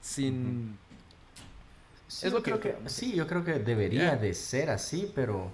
[0.02, 0.76] Sin.
[2.22, 5.50] es lo que, que, Sí, yo creo que debería de ser así, pero.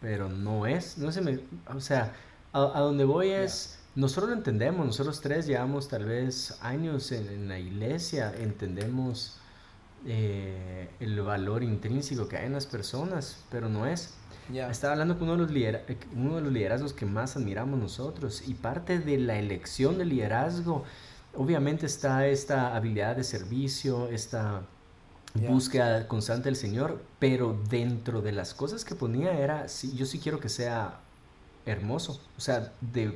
[0.00, 0.98] Pero no es.
[0.98, 1.40] No se me.
[1.66, 2.14] O sea
[2.52, 7.58] a, donde voy es, nosotros lo entendemos, nosotros tres llevamos tal vez años en, la
[7.58, 9.38] iglesia, entendemos
[10.10, 14.14] eh, el valor intrínseco que hay en las personas, pero no es.
[14.50, 15.82] Estaba hablando con uno de, los
[16.16, 20.84] uno de los liderazgos que más admiramos nosotros y parte de la elección del liderazgo,
[21.36, 24.62] obviamente está esta habilidad de servicio, esta
[25.34, 30.18] búsqueda constante del Señor, pero dentro de las cosas que ponía era, sí, yo sí
[30.18, 31.00] quiero que sea
[31.66, 33.12] hermoso, o sea, de,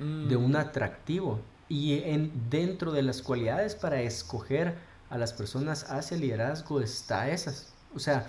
[0.00, 0.56] de un mm.
[0.56, 1.40] atractivo.
[1.68, 4.74] Y en, dentro de las cualidades para escoger
[5.10, 7.72] a las personas hacia el liderazgo está esas.
[7.94, 8.26] O sea,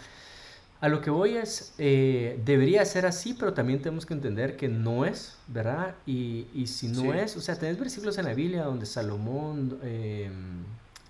[0.79, 4.67] a lo que voy es, eh, debería ser así, pero también tenemos que entender que
[4.67, 5.95] no es, ¿verdad?
[6.05, 10.29] Y, y si no es, o sea, tenés versículos en la Biblia donde Salomón, eh,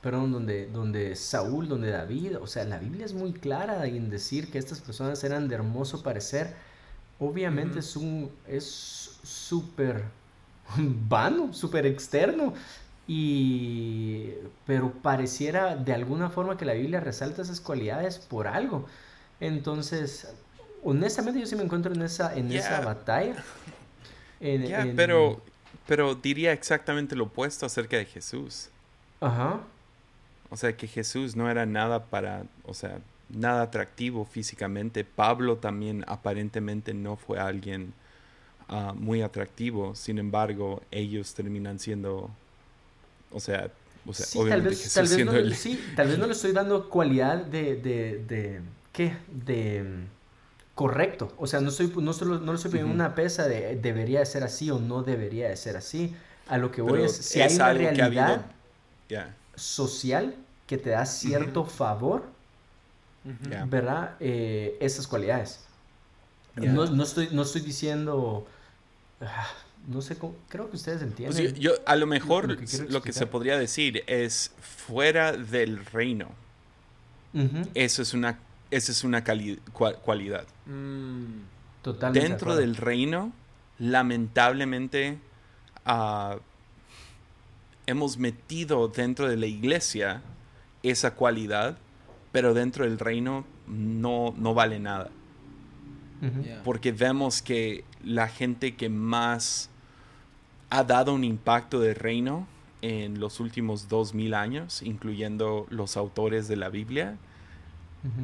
[0.02, 4.50] perdón, donde, donde Saúl, donde David, o sea, la Biblia es muy clara en decir
[4.50, 6.56] que estas personas eran de hermoso parecer,
[7.20, 8.66] obviamente es un es
[9.24, 10.06] súper
[11.10, 12.54] vano, súper externo.
[13.08, 14.34] Y
[14.66, 18.86] pero pareciera de alguna forma que la Biblia resalta esas cualidades por algo.
[19.40, 20.28] Entonces,
[20.84, 23.36] honestamente yo sí me encuentro en esa en esa batalla.
[24.96, 25.42] pero
[25.88, 28.70] pero diría exactamente lo opuesto acerca de Jesús.
[29.22, 29.62] Ajá.
[30.50, 33.00] O sea, que Jesús no era nada para, o sea,
[33.30, 35.04] nada atractivo físicamente.
[35.04, 37.94] Pablo también aparentemente no fue alguien
[38.70, 42.30] ah, muy atractivo, sin embargo, ellos terminan siendo,
[43.38, 43.72] o sea,
[44.06, 45.56] o sea obviamente tal vez, tal vez no, el...
[45.56, 48.62] sí, tal vez no le estoy dando cualidad de, de, de
[48.92, 49.16] ¿qué?
[49.32, 50.08] De
[50.78, 51.34] correcto.
[51.38, 54.28] O sea, no, estoy, no, solo, no le estoy pidiendo una pesa de debería de
[54.28, 56.16] ser así o no debería de ser así.
[56.48, 58.46] A lo que voy es, si hay una realidad
[59.56, 60.36] social
[60.68, 62.26] que te da cierto favor,
[63.68, 64.16] ¿verdad?
[64.20, 65.62] Eh, esas cualidades.
[66.56, 68.46] No, no, estoy, no estoy diciendo,
[69.22, 69.48] ah,
[69.88, 71.56] no sé, cómo, creo que ustedes pues entienden.
[71.56, 72.50] yo, a lo mejor
[72.90, 76.30] lo que, se podría decir es fuera del reino.
[77.74, 78.40] Eso es una,
[78.72, 80.48] esa es una cualidad.
[80.66, 81.42] Mm.
[81.84, 83.32] Totalmente Dentro del reino,
[83.80, 85.20] lamentablemente,
[85.86, 86.40] uh,
[87.86, 90.22] hemos metido dentro de la iglesia
[90.84, 91.78] esa cualidad
[92.38, 95.10] pero dentro del reino no, no vale nada.
[96.64, 99.72] Porque vemos que la gente que más
[100.70, 102.48] ha dado un impacto del reino
[102.82, 107.18] en los últimos dos mil años, incluyendo los autores de la Biblia,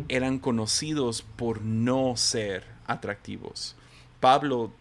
[0.08, 3.76] eran conocidos por no ser atractivos.
[4.20, 4.72] Pablo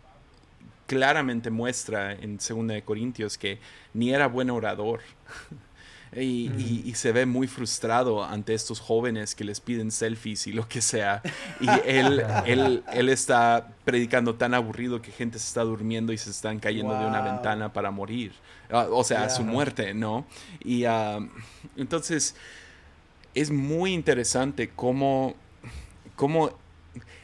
[0.87, 3.59] claramente muestra en 2 de Corintios que
[3.95, 5.01] ni era buen orador.
[6.15, 10.83] Y, se ve muy frustrado ante estos jóvenes que les piden selfies y lo que
[10.83, 11.23] sea.
[11.61, 16.31] Y él, él, él está predicando tan aburrido que gente se está durmiendo y se
[16.31, 18.33] están cayendo de una ventana para morir.
[18.71, 20.27] Ah, o sea, su muerte, ¿no?
[20.63, 21.19] Y ah,
[21.77, 22.37] entonces
[23.35, 25.35] es muy interesante cómo,
[26.17, 26.51] cómo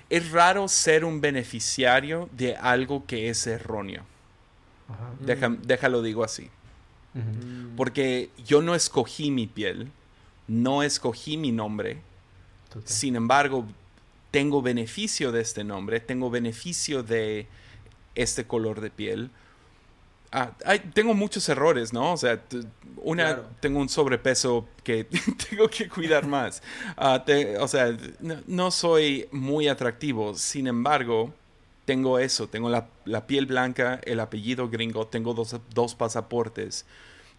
[0.08, 4.04] es raro ser un beneficiario de algo que es erróneo.
[5.62, 6.50] déjalo digo así.
[7.76, 9.90] Porque yo no escogí mi piel,
[10.46, 12.00] no escogí mi nombre.
[12.84, 13.66] Sin embargo,
[14.30, 17.48] tengo beneficio de este nombre, tengo beneficio de
[18.14, 19.30] este color de piel.
[20.30, 20.52] Ah,
[20.92, 22.12] tengo muchos errores, ¿no?
[22.12, 22.42] O sea,
[22.98, 25.04] una, tengo un sobrepeso que
[25.50, 26.62] tengo que cuidar más.
[26.96, 27.24] Ah,
[27.60, 27.96] o sea,
[28.46, 30.34] no, soy muy atractivo.
[30.34, 31.32] Sin embargo,
[31.88, 36.84] tengo eso, tengo la, piel blanca, el apellido gringo, tengo dos, dos pasaportes.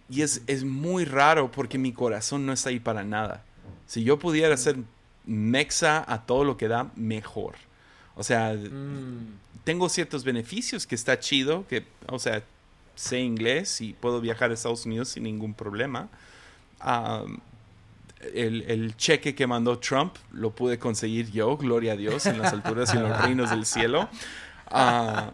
[0.09, 3.43] Y es, es, muy raro porque mi corazón no está ahí para nada.
[3.85, 4.77] Si yo pudiera ser
[5.23, 7.57] mexa a todo lo que da, mejor.
[8.15, 9.37] O sea, mm.
[9.65, 12.41] tengo ciertos beneficios que está chido, que, o sea,
[12.95, 16.09] sé inglés y puedo viajar a Estados Unidos sin ningún problema.
[18.33, 22.53] El, el, cheque que mandó Trump lo pude conseguir yo, gloria a Dios, en las
[22.53, 24.09] alturas y en los reinos del cielo.
[24.67, 25.31] Ah,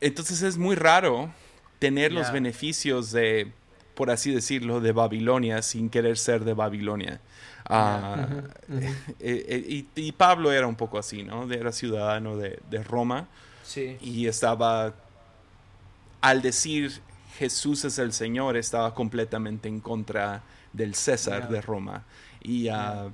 [0.00, 1.32] entonces es muy raro
[1.78, 3.52] tener los beneficios de,
[3.94, 7.20] por así decirlo, de Babilonia sin querer ser de Babilonia.
[7.68, 8.28] Ah,
[8.70, 8.86] eh,
[9.20, 11.50] eh, y, Pablo era un poco así, ¿no?
[11.50, 13.26] Era ciudadano de, Roma.
[13.64, 13.96] Sí.
[14.00, 14.94] Y estaba,
[16.20, 17.00] al decir
[17.38, 22.04] Jesús es el Señor, estaba completamente en contra del César de Roma.
[22.42, 23.08] Y, ah,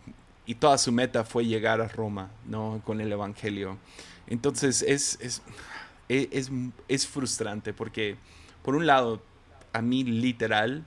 [0.47, 2.81] y toda su meta fue llegar a Roma, ¿no?
[2.85, 3.79] Con el Evangelio.
[4.27, 5.43] Entonces es, es,
[6.09, 6.51] es,
[6.89, 8.17] es frustrante porque
[8.63, 9.21] por un lado,
[9.73, 10.85] a mí literal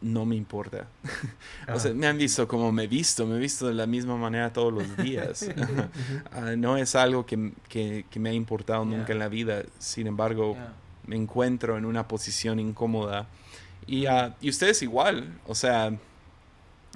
[0.00, 0.88] no me importa.
[1.72, 4.16] o sea, me han visto como me he visto, me he visto de la misma
[4.16, 5.48] manera todos los días.
[6.32, 9.62] Ah, no es algo que, que, me ha importado nunca en la vida.
[9.78, 10.56] Sin embargo,
[11.06, 13.26] me encuentro en una posición incómoda.
[13.86, 15.92] Y, uh, y ustedes igual, o sea,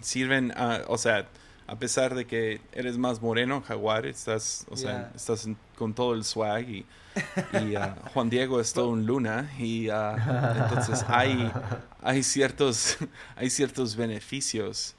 [0.03, 0.53] sirven,
[0.89, 1.29] o sea,
[1.71, 6.25] a pesar de que eres más moreno, Jaguar, estás, o sea, estás con todo el
[6.25, 6.87] swag y,
[7.77, 11.51] ah, Juan Diego es todo un luna y ah, entonces hay,
[12.03, 12.99] hay, ciertos,
[13.37, 14.97] hay ciertos beneficios.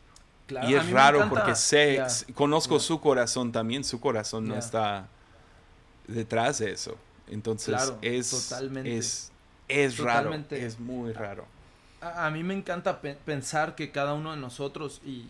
[0.66, 2.02] y es raro porque sé,
[2.34, 5.08] conozco su corazón también, su corazón no está
[6.08, 6.96] detrás de eso.
[7.32, 8.52] Entonces es,
[8.84, 9.32] es,
[9.68, 11.46] es raro, es muy raro.
[12.02, 15.28] A, mí me encanta pensar que cada uno de nosotros y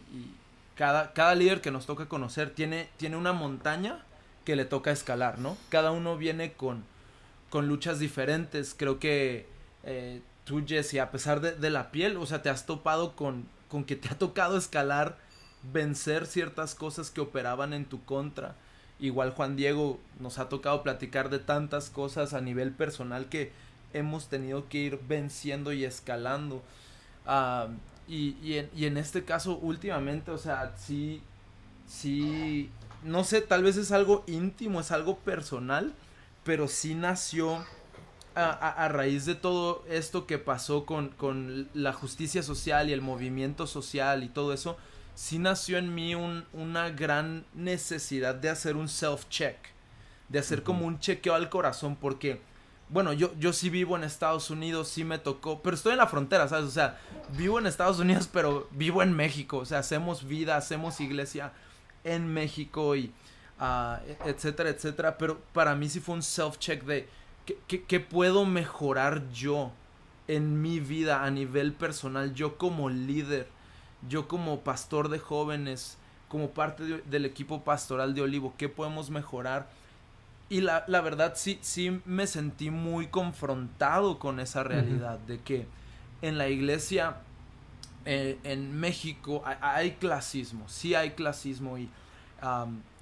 [0.76, 4.04] cada, cada líder que nos toca conocer tiene, tiene una montaña
[4.46, 5.58] que le toca escalar, ¿no?
[5.70, 6.84] Cada uno viene con,
[7.50, 8.74] con luchas diferentes.
[8.76, 9.46] Creo que
[9.84, 13.84] eh, tú, Jesse, a pesar de, la piel, o sea, te has topado con, con
[13.84, 15.18] que te ha tocado escalar,
[15.72, 18.56] vencer ciertas cosas que operaban en tu contra.
[19.02, 23.52] Igual Juan Diego nos ha tocado platicar de tantas cosas a nivel personal que
[23.94, 26.62] hemos tenido que ir venciendo y escalando.
[27.26, 27.68] Ah,
[28.08, 31.22] y, en, este caso, últimamente, o sea, sí,
[31.88, 32.70] sí,
[33.04, 35.94] no sé, tal vez es algo íntimo, es algo personal,
[36.44, 37.66] pero sí nació
[38.36, 43.02] a, a, raíz de todo esto que pasó con, con, la justicia social y el
[43.02, 44.78] movimiento social y todo eso,
[45.16, 49.56] sí nació en mí un, una gran necesidad de hacer un self-check,
[50.30, 52.42] de hacer como un chequeo al corazón, porque
[52.90, 56.08] bueno, yo, yo sí vivo en Estados Unidos, sí me tocó, pero estoy en la
[56.08, 56.66] frontera, ¿sabes?
[56.66, 57.00] O sea,
[57.38, 61.54] vivo en Estados Unidos, pero vivo en México, o sea, hacemos vida, hacemos iglesia
[62.04, 63.14] en México y
[63.62, 63.96] uh,
[64.26, 67.08] etcétera, etcétera, pero para mí sí fue un self-check de
[67.68, 69.72] ¿qué, puedo mejorar yo
[70.28, 73.48] en mi vida a nivel personal, yo como líder,
[74.10, 75.98] yo como pastor de jóvenes,
[76.28, 79.70] como parte del equipo pastoral de Olivo, ¿qué podemos mejorar?
[80.50, 85.66] Y la, la, verdad sí, sí me sentí muy confrontado con esa realidad de que
[86.22, 87.18] en la iglesia
[88.06, 91.90] eh, en México hay, clasismo, sí hay clasismo y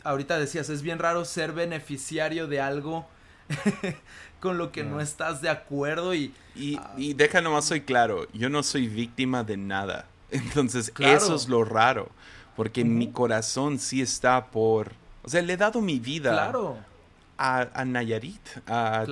[0.03, 3.07] ahorita decías, es bien raro ser beneficiario de algo
[4.41, 6.33] con lo que no estás de acuerdo y...
[6.53, 10.05] Y, uh, y deja nomás soy claro, yo no soy víctima de nada.
[10.31, 12.09] Entonces eso es lo raro,
[12.55, 14.91] porque mi corazón sí está por...
[15.23, 16.77] O sea, le he dado mi vida claro
[17.39, 19.05] a, Nayarit, a,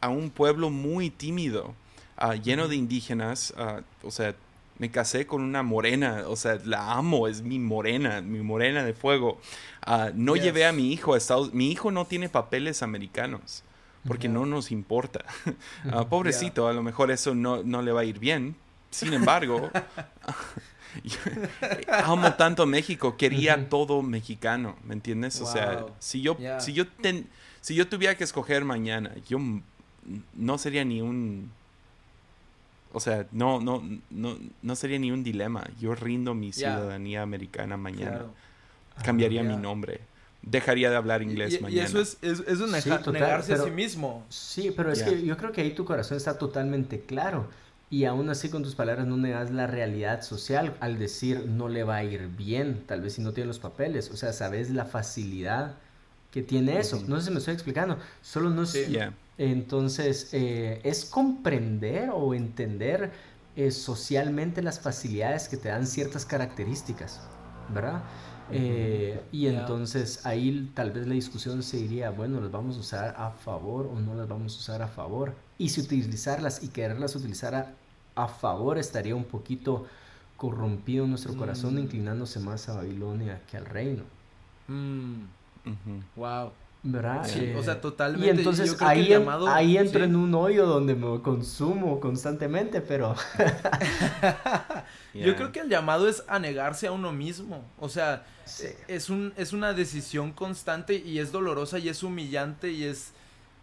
[0.00, 1.74] a, un pueblo muy tímido.
[2.16, 4.34] ah, lleno de indígenas, ah, o sea,
[4.78, 8.94] me casé con una morena, o sea, la amo, es mi morena, mi morena de
[8.94, 9.40] fuego.
[9.84, 13.64] Ah, no llevé a mi hijo a Estados mi hijo no tiene papeles americanos
[14.06, 15.24] porque no nos importa.
[16.08, 18.54] pobrecito, a lo mejor eso no, no le va a ir bien.
[18.90, 19.70] Sin embargo,
[22.04, 25.40] amo tanto México, quería todo mexicano, ¿me entiendes?
[25.40, 26.84] O sea, si yo, si, yo
[27.60, 29.38] si yo tuviera que escoger mañana, yo
[30.34, 31.50] no sería ni un...
[32.92, 35.68] O sea, no, no, no, no sería ni un dilema.
[35.78, 38.24] Yo rindo mi ciudadanía americana mañana.
[39.04, 40.00] Cambiaría mi nombre.
[40.40, 41.82] Dejaría de hablar inglés mañana.
[41.82, 42.72] Y eso es, es, es un
[43.12, 44.24] negarse a sí mismo.
[44.30, 47.50] Sí, pero es que yo creo que ahí tu corazón está totalmente claro.
[47.90, 51.84] Y aún así con tus palabras no negas la realidad social al decir no le
[51.84, 54.10] va a ir bien, tal vez si no tiene los papeles.
[54.10, 55.76] O sea, sabes la facilidad
[56.30, 57.02] que tiene eso.
[57.06, 57.98] No sé si me estoy explicando.
[58.20, 59.12] Solo no sé.
[59.38, 63.12] Entonces, eh, es comprender o entender
[63.56, 67.22] eh, socialmente las facilidades que te dan ciertas características,
[67.68, 68.02] ¿verdad?
[68.50, 73.14] Eh, y entonces ahí tal vez la discusión se diría, bueno, ¿las vamos a usar
[73.16, 75.34] a favor o no las vamos a usar a favor?
[75.58, 77.74] Y si utilizarlas y quererlas utilizar
[78.14, 79.86] a, favor estaría un poquito
[80.36, 81.78] corrompido nuestro corazón, mm.
[81.78, 84.04] inclinándose más a Babilonia que al reino.
[84.68, 86.46] Wow.
[86.46, 86.68] Mm.
[86.82, 87.26] ¿Verdad?
[87.26, 88.26] Sí, o sea, totalmente.
[88.26, 89.12] Y entonces ahí,
[89.48, 93.16] ahí entro en un hoyo donde me consumo constantemente, pero...
[95.14, 97.64] Yo creo que el llamado es a negarse a uno mismo.
[97.80, 98.24] O sea,
[98.86, 103.12] es, un, es una decisión constante y es dolorosa y es humillante y es...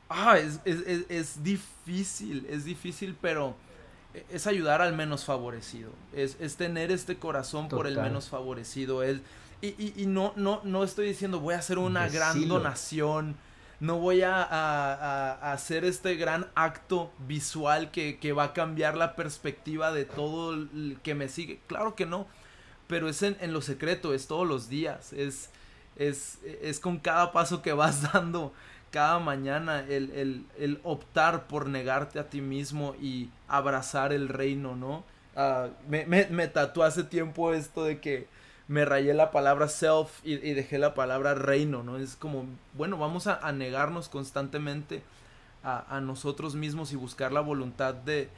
[0.10, 3.56] Ah, es, es, es difícil, es difícil, pero
[4.30, 5.92] es ayudar al menos favorecido.
[6.14, 9.04] Es, es tener este corazón por el menos favorecido.
[9.04, 9.22] y,
[9.62, 13.36] y, y, no, no, no estoy diciendo voy a hacer una gran donación
[13.80, 20.06] no voy a, hacer este gran acto visual que, va a cambiar la perspectiva de
[20.06, 21.60] todo el que me sigue.
[21.68, 22.28] Claro que no,
[22.88, 25.50] pero es en, lo secreto, es todos los días, es,
[25.96, 28.54] es, es, con cada paso que vas dando
[28.96, 35.04] cada mañana, el, el, optar por negarte a ti mismo y abrazar el reino, ¿no?
[35.36, 38.30] Ah, me, me, me tatuó hace tiempo esto de que
[38.70, 41.98] me rayé la palabra self y, dejé la palabra reino, ¿no?
[41.98, 45.04] Es como, bueno, vamos a, negarnos constantemente
[45.62, 48.30] a, nosotros mismos y buscar la voluntad de,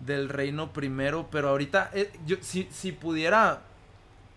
[0.00, 3.60] del reino primero, pero ahorita, eh, yo, si, si, pudiera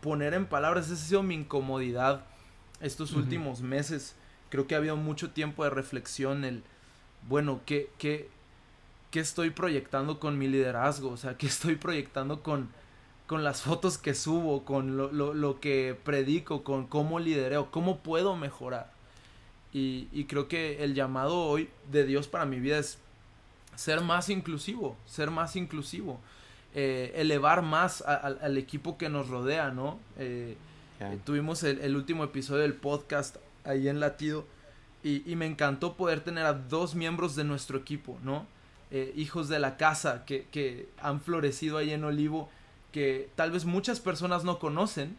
[0.02, 2.26] poner en palabras, esa ha sido mi incomodidad
[2.82, 4.18] estos últimos meses.
[4.52, 6.62] Creo que ha habido mucho tiempo de reflexión, el,
[7.28, 8.30] bueno, ¿qué, qué,
[9.10, 11.10] qué estoy proyectando con mi liderazgo?
[11.10, 12.70] O sea, ¿qué estoy proyectando con
[13.32, 18.36] con las fotos que subo, con lo, lo, que predico, con cómo lidereo, cómo puedo
[18.36, 18.92] mejorar.
[19.72, 22.98] Y, y, creo que el llamado hoy de Dios para mi vida es
[23.76, 26.20] ser más inclusivo, ser más inclusivo,
[26.76, 29.98] eh, elevar más al equipo que nos rodea, ¿no?
[30.18, 30.58] Eh,
[31.24, 34.46] tuvimos el, último episodio del podcast ahí en Latido
[35.04, 38.46] y, y, me encantó poder tener a dos miembros de nuestro equipo, ¿no?
[38.92, 42.50] Eh, hijos de la casa que, que han florecido ahí en Olivo
[42.92, 45.16] que tal vez muchas personas no conocen.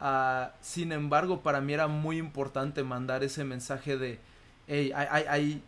[0.00, 4.18] Ah, sin embargo, para mí era muy importante mandar ese mensaje de,
[4.66, 5.62] hey, hay, hay,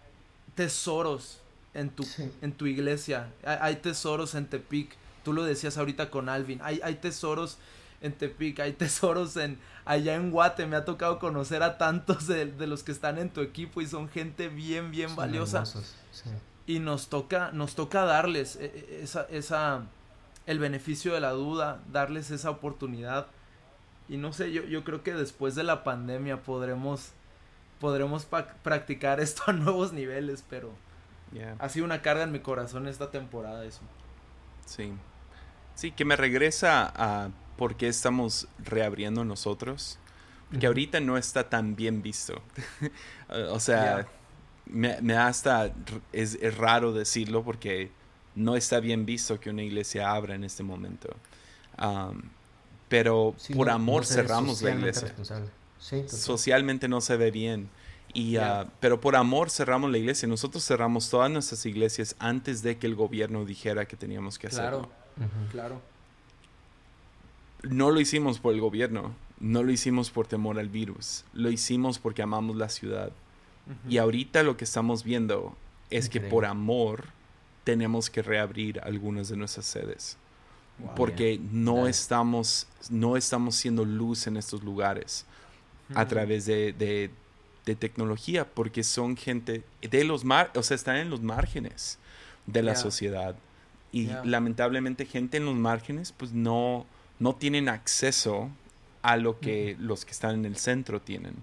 [0.54, 1.40] tesoros
[1.72, 2.04] en tu,
[2.42, 6.96] en tu iglesia, hay, tesoros en Tepic, tú lo decías ahorita con Alvin, hay, hay
[6.96, 7.58] tesoros
[8.00, 12.46] en Tepic, hay tesoros en allá en Guate, me ha tocado conocer a tantos de,
[12.66, 15.64] los que están en tu equipo y son gente bien, bien valiosa.
[16.66, 19.82] Y nos toca, nos toca darles e, e, esa, esa
[20.46, 23.26] el beneficio de la duda, darles esa oportunidad.
[24.08, 27.10] Y no sé, yo, yo creo que después de la pandemia podremos,
[27.80, 28.26] podremos
[28.62, 30.72] practicar esto a nuevos niveles, pero
[31.58, 33.82] ha sido una carga en mi corazón esta temporada eso.
[34.66, 34.92] Sí.
[35.74, 37.30] Sí, que me regresa a
[37.60, 39.98] por qué estamos reabriendo nosotros.
[40.50, 42.40] Porque ahorita no está tan bien visto.
[43.50, 44.08] o sea,
[44.64, 45.70] me, me, hasta,
[46.10, 47.90] es, es raro decirlo porque
[48.34, 51.14] no está bien visto que una iglesia abra en este momento.
[52.88, 55.14] pero por amor cerramos la iglesia.
[56.06, 57.68] Socialmente no se ve bien.
[58.14, 60.26] Y, ah, pero por amor cerramos la iglesia.
[60.26, 64.88] Nosotros cerramos todas nuestras iglesias antes de que el gobierno dijera que teníamos que hacerlo.
[65.14, 65.89] Claro, claro.
[67.62, 71.98] No lo hicimos por el gobierno, no lo hicimos por temor al virus, lo hicimos
[71.98, 73.12] porque amamos la ciudad.
[73.88, 75.56] Y ahorita lo que estamos viendo
[75.90, 77.04] es que por amor
[77.64, 80.16] tenemos que reabrir algunas de nuestras sedes.
[80.96, 85.26] porque no estamos, no estamos siendo luz en estos lugares
[85.94, 87.10] a través de, de,
[87.76, 92.00] tecnología, porque son gente de los mar, o sea, están en los márgenes
[92.46, 93.36] de la sociedad.
[93.92, 96.86] Y lamentablemente gente en los márgenes pues no,
[97.20, 98.50] no tienen acceso
[99.02, 101.34] a lo que los que están en el centro tienen.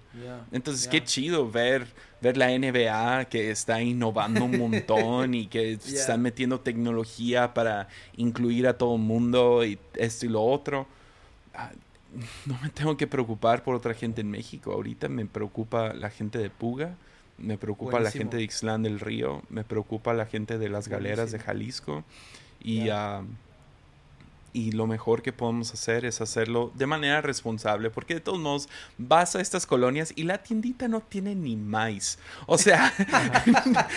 [0.52, 1.88] Entonces, qué chido ver,
[2.22, 8.68] ver la NBA que está innovando un montón y que están metiendo tecnología para incluir
[8.68, 10.88] a todo el mundo y esto y lo otro.
[11.54, 11.72] Ah,
[12.46, 14.72] no me tengo que preocupar por otra gente en México.
[14.74, 16.96] Ahorita me preocupa la gente de Puga,
[17.38, 21.32] me preocupa la gente de Ixlán del Río, me preocupa la gente de las galeras
[21.32, 22.04] de Jalisco
[22.60, 22.90] y
[24.54, 28.70] y lo mejor que podemos hacer es hacerlo de manera responsable, porque de todos modos
[28.98, 32.20] vas a estas colonias y la tiendita no tiene ni maíz.
[32.46, 32.94] O sea,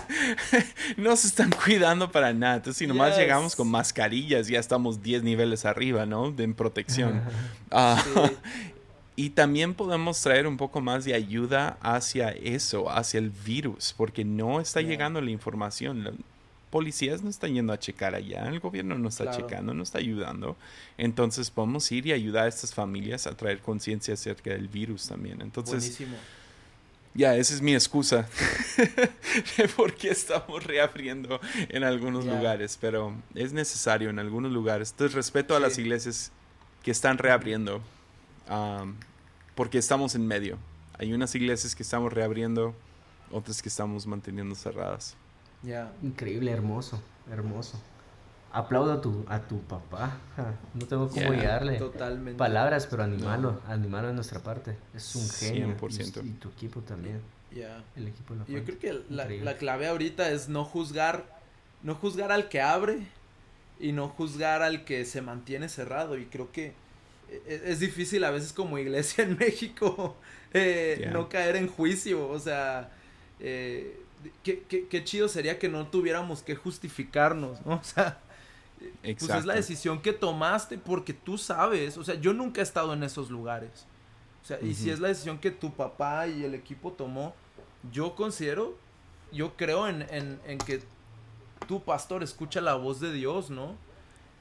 [0.96, 2.56] no se están cuidando para nada.
[2.56, 6.30] Entonces, si nomás llegamos con mascarillas, ya estamos 10 niveles arriba, ¿no?
[6.30, 7.22] De protección.
[7.72, 8.02] Ah,
[9.14, 14.24] y también podemos traer un poco más de ayuda hacia eso, hacia el virus, porque
[14.24, 16.24] no está llegando la información
[16.70, 20.56] policías no están yendo a checar allá, el gobierno no está checando, no está ayudando.
[20.96, 25.42] Entonces podemos ir y ayudar a estas familias a traer conciencia acerca del virus también.
[25.42, 26.16] Entonces, Buenísimo.
[27.12, 28.28] Ya, esa es mi excusa
[29.56, 34.92] de por qué estamos reabriendo en algunos lugares, pero es necesario en algunos lugares.
[34.92, 36.30] Entonces, respeto a las iglesias
[36.84, 37.82] que están reabriendo,
[39.56, 40.56] porque estamos en medio.
[40.98, 42.76] Hay unas iglesias que estamos reabriendo,
[43.32, 45.16] otras que estamos manteniendo cerradas.
[46.02, 47.00] Increíble, hermoso,
[47.30, 47.80] hermoso.
[48.52, 50.18] Aplaudo a tu, a tu papá.
[50.74, 51.80] No tengo cómo llegarle
[52.36, 54.76] palabras, pero animalo, animalo de nuestra parte.
[54.94, 55.76] Es un genio.
[55.76, 56.24] 100%.
[56.24, 57.20] Y, tu equipo también.
[57.96, 61.40] El equipo Yo creo que la, la, clave ahorita es no juzgar,
[61.82, 63.06] no juzgar al que abre
[63.80, 66.16] y no juzgar al que se mantiene cerrado.
[66.16, 66.74] Y creo que
[67.28, 70.16] e, e, es, difícil a veces como iglesia en México
[70.52, 72.28] eh, no caer en juicio.
[72.28, 72.90] O sea,
[73.38, 74.00] eh,
[74.42, 77.74] qué, qué, chido sería que no tuviéramos que justificarnos, ¿no?
[77.80, 78.18] O sea,
[79.02, 82.94] pues es la decisión que tomaste porque tú sabes, o sea, yo nunca he estado
[82.94, 83.86] en esos lugares.
[84.42, 87.34] O sea, y si es la decisión que tu papá y el equipo tomó,
[87.92, 88.78] yo considero,
[89.32, 90.82] yo creo en, en, que
[91.68, 93.76] tu pastor escucha la voz de Dios, ¿no?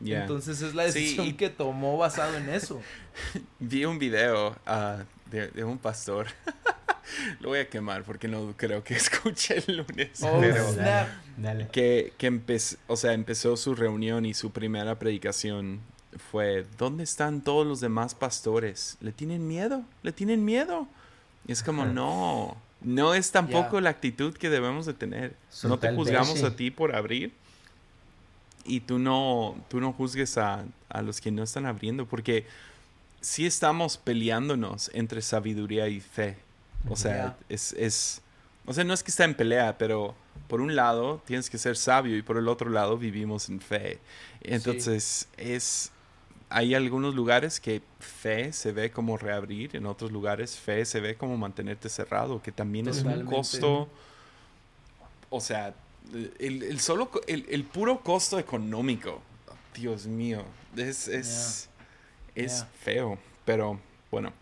[0.01, 2.82] Entonces es la decisión que tomó basado en eso.
[3.59, 6.27] Vi un video ah, de, de, un pastor
[7.39, 10.22] Lo voy a quemar porque no creo que escuche el lunes.
[10.24, 15.80] Oh, pero que, que empezó, o sea, empezó su reunión y su primera predicación
[16.32, 18.97] fue, ¿dónde están todos los demás pastores?
[19.01, 19.84] ¿Le tienen miedo?
[20.03, 20.88] ¿Le tienen miedo?
[21.47, 25.36] Y es como, no, no es tampoco la actitud que debemos de tener.
[25.64, 27.32] no te juzgamos a ti por abrir
[28.66, 32.45] y tú no, tú no juzgues a, a los que no están abriendo porque
[33.22, 36.38] sí estamos peleándonos entre sabiduría y fe.
[36.88, 38.21] O sea, es, es,
[38.65, 40.15] o sea, no es que está en pelea, pero
[40.47, 43.99] por un lado tienes que ser sabio y por el otro lado vivimos en fe.
[44.41, 45.91] Entonces, es,
[46.49, 51.15] hay algunos lugares que fe se ve como reabrir, en otros lugares fe se ve
[51.15, 53.89] como mantenerte cerrado, que también es un costo,
[55.30, 55.73] o sea,
[56.39, 59.21] el, el solo, el, el, puro costo económico,
[59.75, 60.43] Dios mío,
[60.75, 61.69] es, es,
[62.36, 64.34] es feo, pero bueno.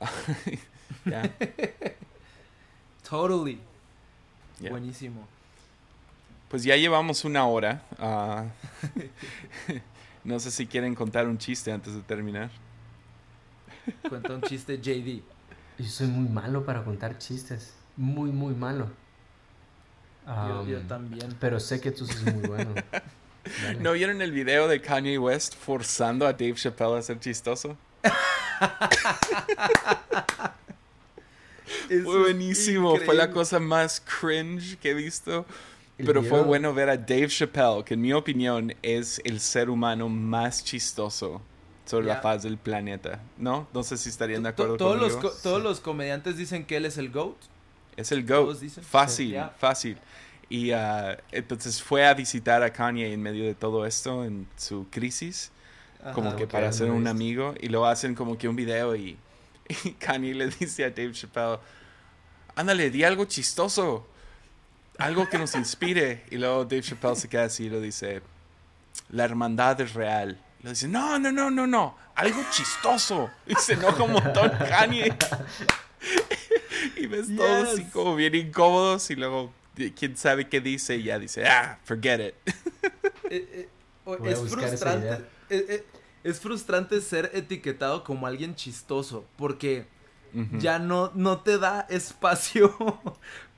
[3.08, 3.60] totally.
[4.60, 5.26] Buenísimo.
[6.48, 7.82] Pues ya llevamos una hora.
[7.98, 8.44] Ah,
[10.24, 12.50] no sé si quieren contar un chiste antes de terminar.
[14.08, 15.22] Cuenta un chiste, JD.
[15.78, 17.74] Yo soy muy malo para contar chistes.
[17.96, 18.90] Muy, muy malo.
[20.66, 21.34] yo, también.
[21.40, 22.74] Pero sé que tú sos muy bueno.
[23.80, 27.76] ¿No vieron el video de Kanye West forzando a Dave Chappelle a ser chistoso?
[31.88, 35.46] Fue buenísimo, fue la cosa más cringe que he visto.
[35.96, 40.08] Pero fue bueno ver a Dave Chappelle, que en mi opinión es el ser humano
[40.08, 41.40] más chistoso
[41.84, 43.68] sobre la faz del planeta, ¿no?
[43.72, 46.96] No sé si estarían de acuerdo todos Los todos los comediantes dicen que él es
[46.96, 47.36] el GOAT.
[47.96, 48.56] Es el GOAT.
[48.82, 49.98] Fácil, fácil.
[50.48, 54.86] Y uh, entonces fue a visitar a Kanye en medio de todo esto, en su
[54.90, 55.50] crisis,
[56.14, 57.54] como que para ser un amigo.
[57.60, 59.16] Y lo hacen como que un video y
[59.84, 61.58] y Kanye le dice a Dave Chappelle,
[62.54, 64.06] ándale, di algo chistoso,
[64.98, 66.24] algo que nos inspire.
[66.30, 68.22] Y luego Dave Chappelle se queda así y lo dice,
[69.10, 70.38] la hermandad es real.
[70.60, 73.30] Y le dice, no, no, no, no, no, algo chistoso.
[73.46, 75.14] Y se enoja un montón Kanye.
[76.96, 79.52] y ves todos así como bien incómodos y luego
[79.96, 82.34] quién sabe qué dice y ya dice, ah, forget it.
[83.30, 83.68] Eh,
[84.06, 85.24] eh, es frustrante.
[85.48, 85.84] Eh,
[86.24, 89.86] es frustrante ser etiquetado como alguien chistoso porque
[90.58, 92.74] ya no, no te da espacio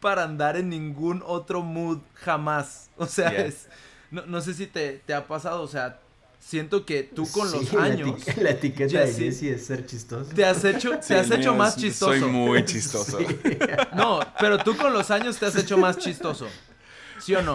[0.01, 2.91] para andar en ningún otro mood jamás.
[2.97, 3.69] O sea, es,
[4.11, 6.01] no, no sé si te, te ha pasado, o sea,
[6.45, 8.21] siento que tú con los años.
[8.37, 10.31] La, etiqueta de Jesse es ser chistoso.
[10.35, 12.13] Te has hecho, te has hecho más chistoso.
[12.13, 13.19] Soy muy chistoso.
[13.95, 16.49] No, pero tú con los años te has hecho más chistoso.
[17.19, 17.55] ¿Sí o no?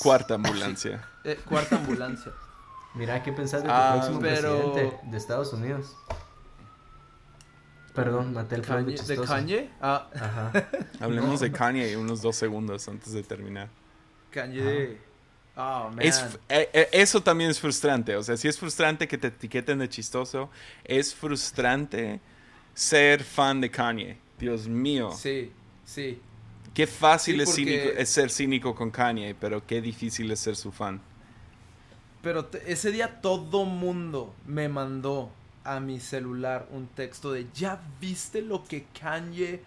[0.00, 1.08] Cuarta ambulancia.
[1.28, 2.32] Eh, cuarta ambulancia.
[2.94, 5.94] Mira, ¿qué pensás de tu ah, próximo presidente de Estados Unidos?
[7.94, 9.70] Perdón, maté el Kanye, ¿De Kanye?
[9.80, 10.08] Ah.
[10.14, 10.52] Ajá.
[11.00, 13.68] Hablemos de Kanye unos dos segundos antes de terminar.
[14.30, 14.96] Kanye.
[15.54, 15.98] Oh, man.
[16.00, 18.16] Es, eh, eh, eso también es frustrante.
[18.16, 20.48] O sea, si es frustrante que te etiqueten de chistoso,
[20.82, 22.20] es frustrante
[22.72, 24.18] ser fan de Kanye.
[24.38, 25.10] Dios mío.
[25.12, 25.52] Sí,
[25.84, 26.22] sí.
[26.72, 31.02] Qué fácil es, es, ser cínico con Kanye, pero qué difícil es ser su fan.
[32.22, 35.30] Pero ese día todo mundo me mandó
[35.64, 39.60] a mi celular un texto de ¿ya viste lo que Kanye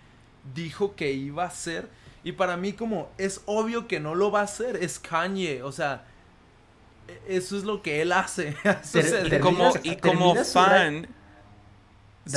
[0.53, 1.87] dijo que iba a hacer?
[2.23, 5.71] Y para mí como es obvio que no lo va a hacer, es Kanye, o
[5.71, 6.05] sea,
[7.07, 8.55] e, eso es lo que él hace.
[9.41, 11.07] como, y como fan,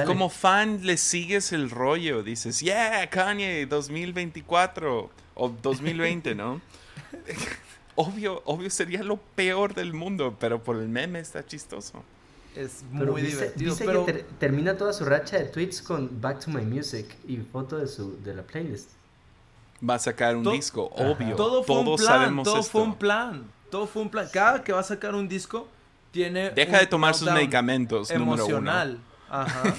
[0.07, 6.61] como fan le sigues el rollo, dices, yeah, Kanye 2024 o 2020, ¿no?
[7.97, 12.03] obvio, obvio sería lo peor del mundo, pero por el meme está chistoso.
[12.57, 13.75] Es muy divertido.
[13.79, 14.07] pero...
[14.07, 17.89] que termina toda su racha de tweets con Back to My Music y foto de
[17.89, 18.91] su de la playlist.
[19.89, 21.35] Va a sacar un disco, obvio.
[21.37, 23.45] Todo fue un plan, todo fue un plan.
[23.71, 24.29] Todo fue un plan.
[24.33, 25.67] Cada que va a sacar un disco
[26.13, 29.01] tiene Deja de tomar sus medicamentos, emocional.
[29.29, 29.75] Ajá.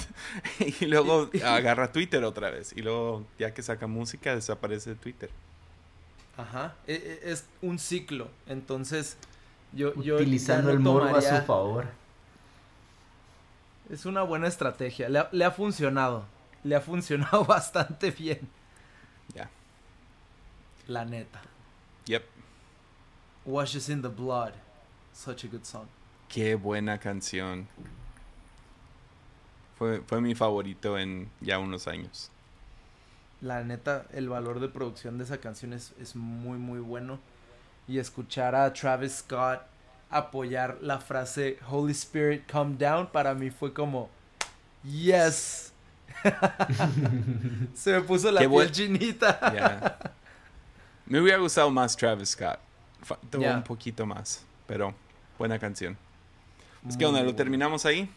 [0.81, 2.73] y luego agarra Twitter otra vez.
[2.75, 5.29] Y luego, ya que saca música, desaparece de Twitter.
[6.37, 6.75] Ajá.
[6.87, 8.29] E, e, es, un ciclo.
[8.47, 9.17] Entonces,
[9.71, 9.93] yo.
[9.95, 11.87] Utilizando el morbo a su favor.
[13.89, 15.09] Es una buena estrategia.
[15.09, 16.25] Le ha, funcionado.
[16.63, 18.39] Le ha funcionado bastante bien.
[19.33, 19.49] Ya.
[20.87, 21.41] La neta.
[22.05, 22.23] Yep.
[23.45, 24.53] Washes in the Blood.
[25.13, 25.87] Such a good song.
[26.27, 27.67] Qué buena canción.
[29.77, 32.31] Fue, fue mi favorito en ya unos años.
[33.41, 37.19] La neta, el valor de producción de esa canción es, es muy, muy bueno.
[37.87, 39.61] Y escuchar a Travis Scott
[40.09, 44.09] apoyar la frase Holy Spirit come down para mí fue como
[44.83, 45.73] yes
[47.73, 49.97] se me puso la piel chinita.
[51.05, 52.57] Me hubiera gustado más Travis Scott.
[53.33, 54.93] Un poquito más pero
[55.37, 55.97] buena canción.
[56.87, 58.09] Es que onda lo terminamos ahí